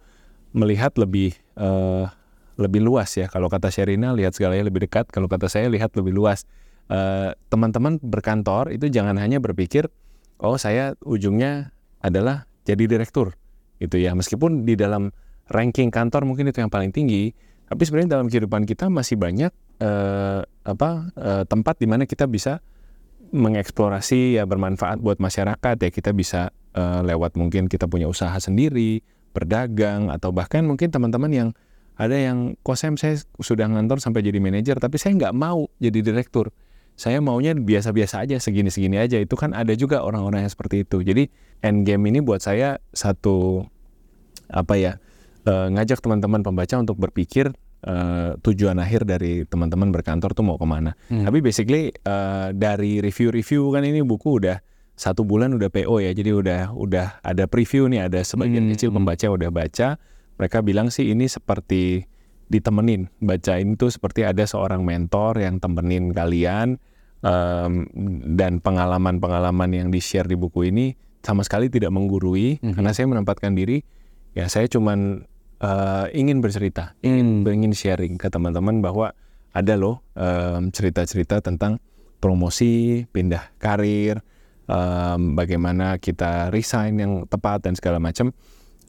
[0.53, 2.05] melihat lebih eh,
[2.55, 3.27] lebih luas ya.
[3.27, 5.11] Kalau kata Sherina lihat segalanya lebih dekat.
[5.11, 6.47] Kalau kata saya lihat lebih luas.
[6.87, 9.91] Eh, Teman-teman berkantor itu jangan hanya berpikir
[10.37, 13.35] oh saya ujungnya adalah jadi direktur
[13.81, 14.15] gitu ya.
[14.15, 15.11] Meskipun di dalam
[15.49, 17.33] ranking kantor mungkin itu yang paling tinggi,
[17.65, 19.49] tapi sebenarnya dalam kehidupan kita masih banyak
[19.81, 22.61] eh, apa eh, tempat di mana kita bisa
[23.33, 25.75] mengeksplorasi ya bermanfaat buat masyarakat.
[25.81, 29.01] Ya kita bisa eh, lewat mungkin kita punya usaha sendiri
[29.35, 31.49] berdagang atau bahkan mungkin teman-teman yang
[31.99, 35.99] ada yang kok Sam saya sudah ngantor sampai jadi manajer tapi saya nggak mau jadi
[36.05, 36.53] direktur.
[36.95, 39.19] Saya maunya biasa-biasa aja segini-segini aja.
[39.19, 41.03] Itu kan ada juga orang-orang yang seperti itu.
[41.03, 41.27] Jadi
[41.59, 43.67] endgame ini buat saya satu
[44.47, 44.95] apa ya
[45.45, 47.53] eh, ngajak teman-teman pembaca untuk berpikir
[47.85, 51.23] eh, tujuan akhir dari teman-teman berkantor tuh mau ke mana Hmm.
[51.23, 54.57] tapi basically eh, dari review-review kan ini buku udah
[54.95, 58.71] satu bulan udah PO ya, jadi udah udah ada preview nih, ada sebagian Hmm.
[58.71, 59.99] kecil pembaca udah baca.
[60.39, 62.07] Mereka bilang sih ini seperti
[62.47, 66.79] ditemenin, baca ini tuh seperti ada seorang mentor yang temenin kalian
[67.19, 67.73] em,
[68.33, 72.79] dan pengalaman-pengalaman yang di share di buku ini sama sekali tidak menggurui Mhm.
[72.79, 73.83] karena saya menempatkan diri
[74.31, 75.27] ya saya cuman
[75.65, 77.49] eh, ingin bercerita, ingin Hmm.
[77.49, 79.17] ingin sharing ke teman-teman bahwa
[79.49, 81.81] ada loh em, cerita-cerita tentang
[82.19, 84.21] promosi, pindah karir,
[84.67, 88.29] em, bagaimana kita resign yang tepat dan segala macam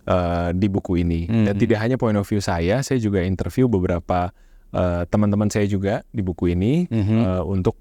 [0.07, 1.27] eh, di buku ini.
[1.27, 1.63] Dan Mhm.
[1.67, 4.31] tidak hanya point of view saya, saya juga interview beberapa
[4.71, 7.17] eh, teman-teman saya juga di buku ini Mhm.
[7.27, 7.75] eh, untuk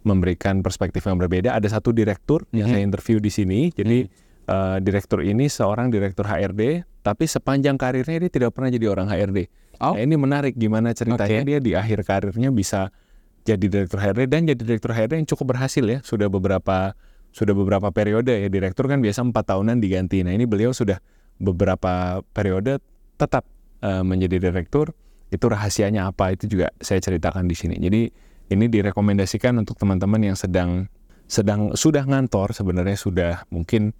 [0.00, 1.52] memberikan perspektif yang berbeda.
[1.52, 2.72] Ada satu direktur yang Mhm.
[2.72, 3.60] saya interview di sini.
[3.68, 4.06] Jadi
[4.48, 9.48] eh, direktur ini seorang direktur HRD, tapi sepanjang karirnya dia tidak pernah jadi orang HRD.
[9.78, 9.94] Oh.
[9.94, 11.48] Nah, ini menarik gimana ceritanya Oke.
[11.54, 12.90] dia di akhir karirnya bisa
[13.46, 16.02] jadi direktur HRD dan jadi direktur HRD yang cukup berhasil ya.
[16.02, 16.96] Sudah beberapa
[17.32, 20.24] sudah beberapa periode ya direktur kan biasa empat tahunan diganti.
[20.24, 20.98] Nah ini beliau sudah
[21.38, 22.82] beberapa periode
[23.16, 23.46] tetap
[23.84, 24.92] eh, menjadi direktur.
[25.28, 27.76] Itu rahasianya apa itu juga saya ceritakan di sini.
[27.76, 28.02] Jadi
[28.48, 30.88] ini direkomendasikan untuk teman-teman yang sedang
[31.28, 33.92] sedang sudah ngantor sebenarnya sudah mungkin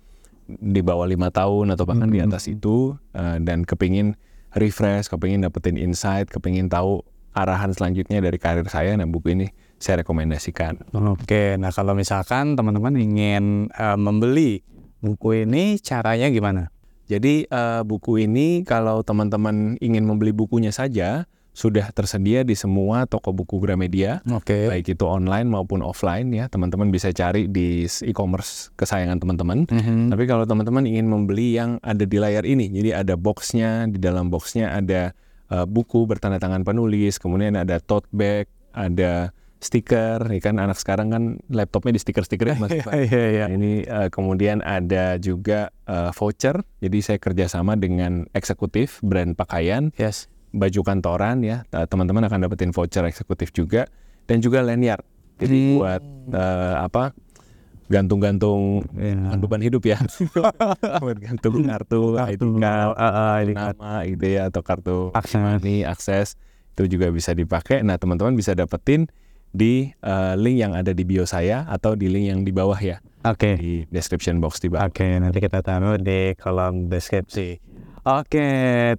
[0.49, 2.32] di bawah lima tahun atau bahkan di Hmm.
[2.32, 4.16] atas itu eh, dan kepingin
[4.57, 7.05] refresh, kepingin dapetin insight, kepingin tahu
[7.36, 8.96] arahan selanjutnya dari karir saya.
[8.96, 9.46] Nah buku ini
[9.76, 10.90] saya rekomendasikan.
[10.90, 14.64] Oke, nah kalau misalkan teman-teman ingin eh, membeli
[15.05, 16.72] buku ini, caranya gimana?
[17.09, 21.28] Jadi eh, buku ini kalau teman-teman ingin membeli bukunya saja
[21.59, 24.71] sudah tersedia di semua toko buku Gramedia, Oke.
[24.71, 26.47] baik itu online maupun offline ya.
[26.47, 29.67] Teman-teman bisa cari di e-commerce kesayangan teman-teman.
[29.67, 30.15] Mhm.
[30.15, 34.31] Tapi kalau teman-teman ingin membeli yang ada di layar ini, jadi ada boxnya, di dalam
[34.31, 35.19] boxnya ada
[35.51, 41.11] uh, buku bertanda tangan penulis, kemudian ada tote bag, ada stiker, ya kan anak sekarang
[41.11, 42.71] kan laptopnya di stiker-stiker mas.
[42.87, 42.95] Pak.
[42.95, 43.45] Iya, iya.
[43.51, 49.91] Nah, ini uh, kemudian ada juga uh, voucher, jadi saya kerjasama dengan eksekutif brand pakaian,
[49.99, 50.31] Yes.
[50.51, 53.84] Baju kantoran ya, uh, teman-teman akan dapetin voucher eksekutif juga,
[54.24, 55.05] dan juga lanyard.
[55.38, 55.78] Jadi Hmm.
[55.78, 57.14] buat uh, apa?
[57.88, 59.96] gantung-gantung bukan beban hidup ya
[61.03, 63.72] buat gantung kartu ID card Ah, ah, kan.
[63.72, 65.40] nama gitu ya atau kartu Akses.
[65.40, 66.36] money akses
[66.76, 69.09] itu juga bisa dipakai nah teman-teman bisa dapetin
[69.49, 73.01] di eh, link yang ada di bio saya atau di link yang di bawah ya
[73.24, 73.57] Oke.
[73.57, 77.57] di description box di bawah Oke, nanti kita taruh di kolom deskripsi.
[78.07, 78.49] Oke,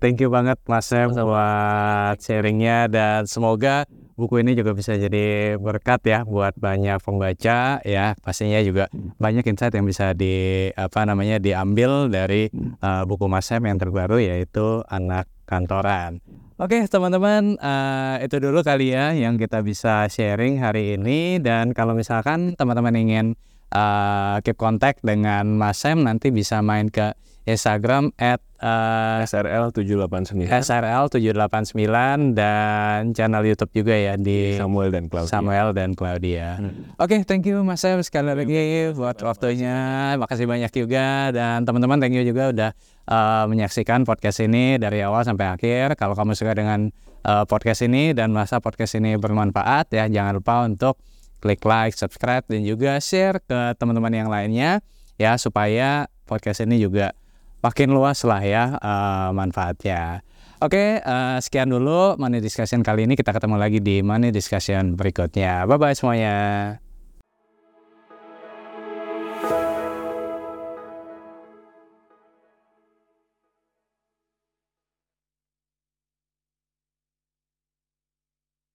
[0.03, 3.87] thank you banget Mas Sam buat sharingnya dan semoga
[4.19, 8.19] buku ini juga bisa jadi berkat ya buat banyak pembaca ya.
[8.19, 12.51] Pastinya juga banyak insight yang bisa di apa namanya diambil dari
[12.83, 16.19] uh, buku Mas Sam yang terbaru yaitu Anak Kantoran.
[16.59, 21.95] Oke teman-teman eh, itu dulu kali ya yang kita bisa sharing hari ini dan kalau
[21.95, 23.25] misalkan teman-teman ingin
[23.71, 27.15] eh, keep contact dengan Mas Sam nanti bisa main ke
[27.49, 35.09] Instagram at eh, SRL 789 SRL 789 dan channel YouTube juga ya di Samuel dan
[35.09, 36.61] Claudia Samuel dan Claudia.
[37.01, 40.13] Oke, thank you Mas Sam sekali lagi buat waktunya.
[40.21, 42.71] Makasih banyak juga dan teman-teman thank you juga udah
[43.09, 45.97] uh, menyaksikan podcast ini dari awal sampai akhir.
[45.97, 46.93] Kalau kamu suka dengan
[47.25, 50.95] uh, podcast ini dan merasa podcast ini bermanfaat ya jangan lupa untuk
[51.39, 54.83] klik like, subscribe dan juga share ke teman-teman yang lainnya
[55.15, 57.15] ya supaya podcast ini juga
[57.59, 60.23] makin luas lah ya uh, manfaatnya.
[60.59, 63.15] Oke, eh, sekian dulu Money Discussion kali ini.
[63.15, 65.63] Kita ketemu lagi di Money Discussion berikutnya.
[65.63, 66.35] Bye-bye semuanya.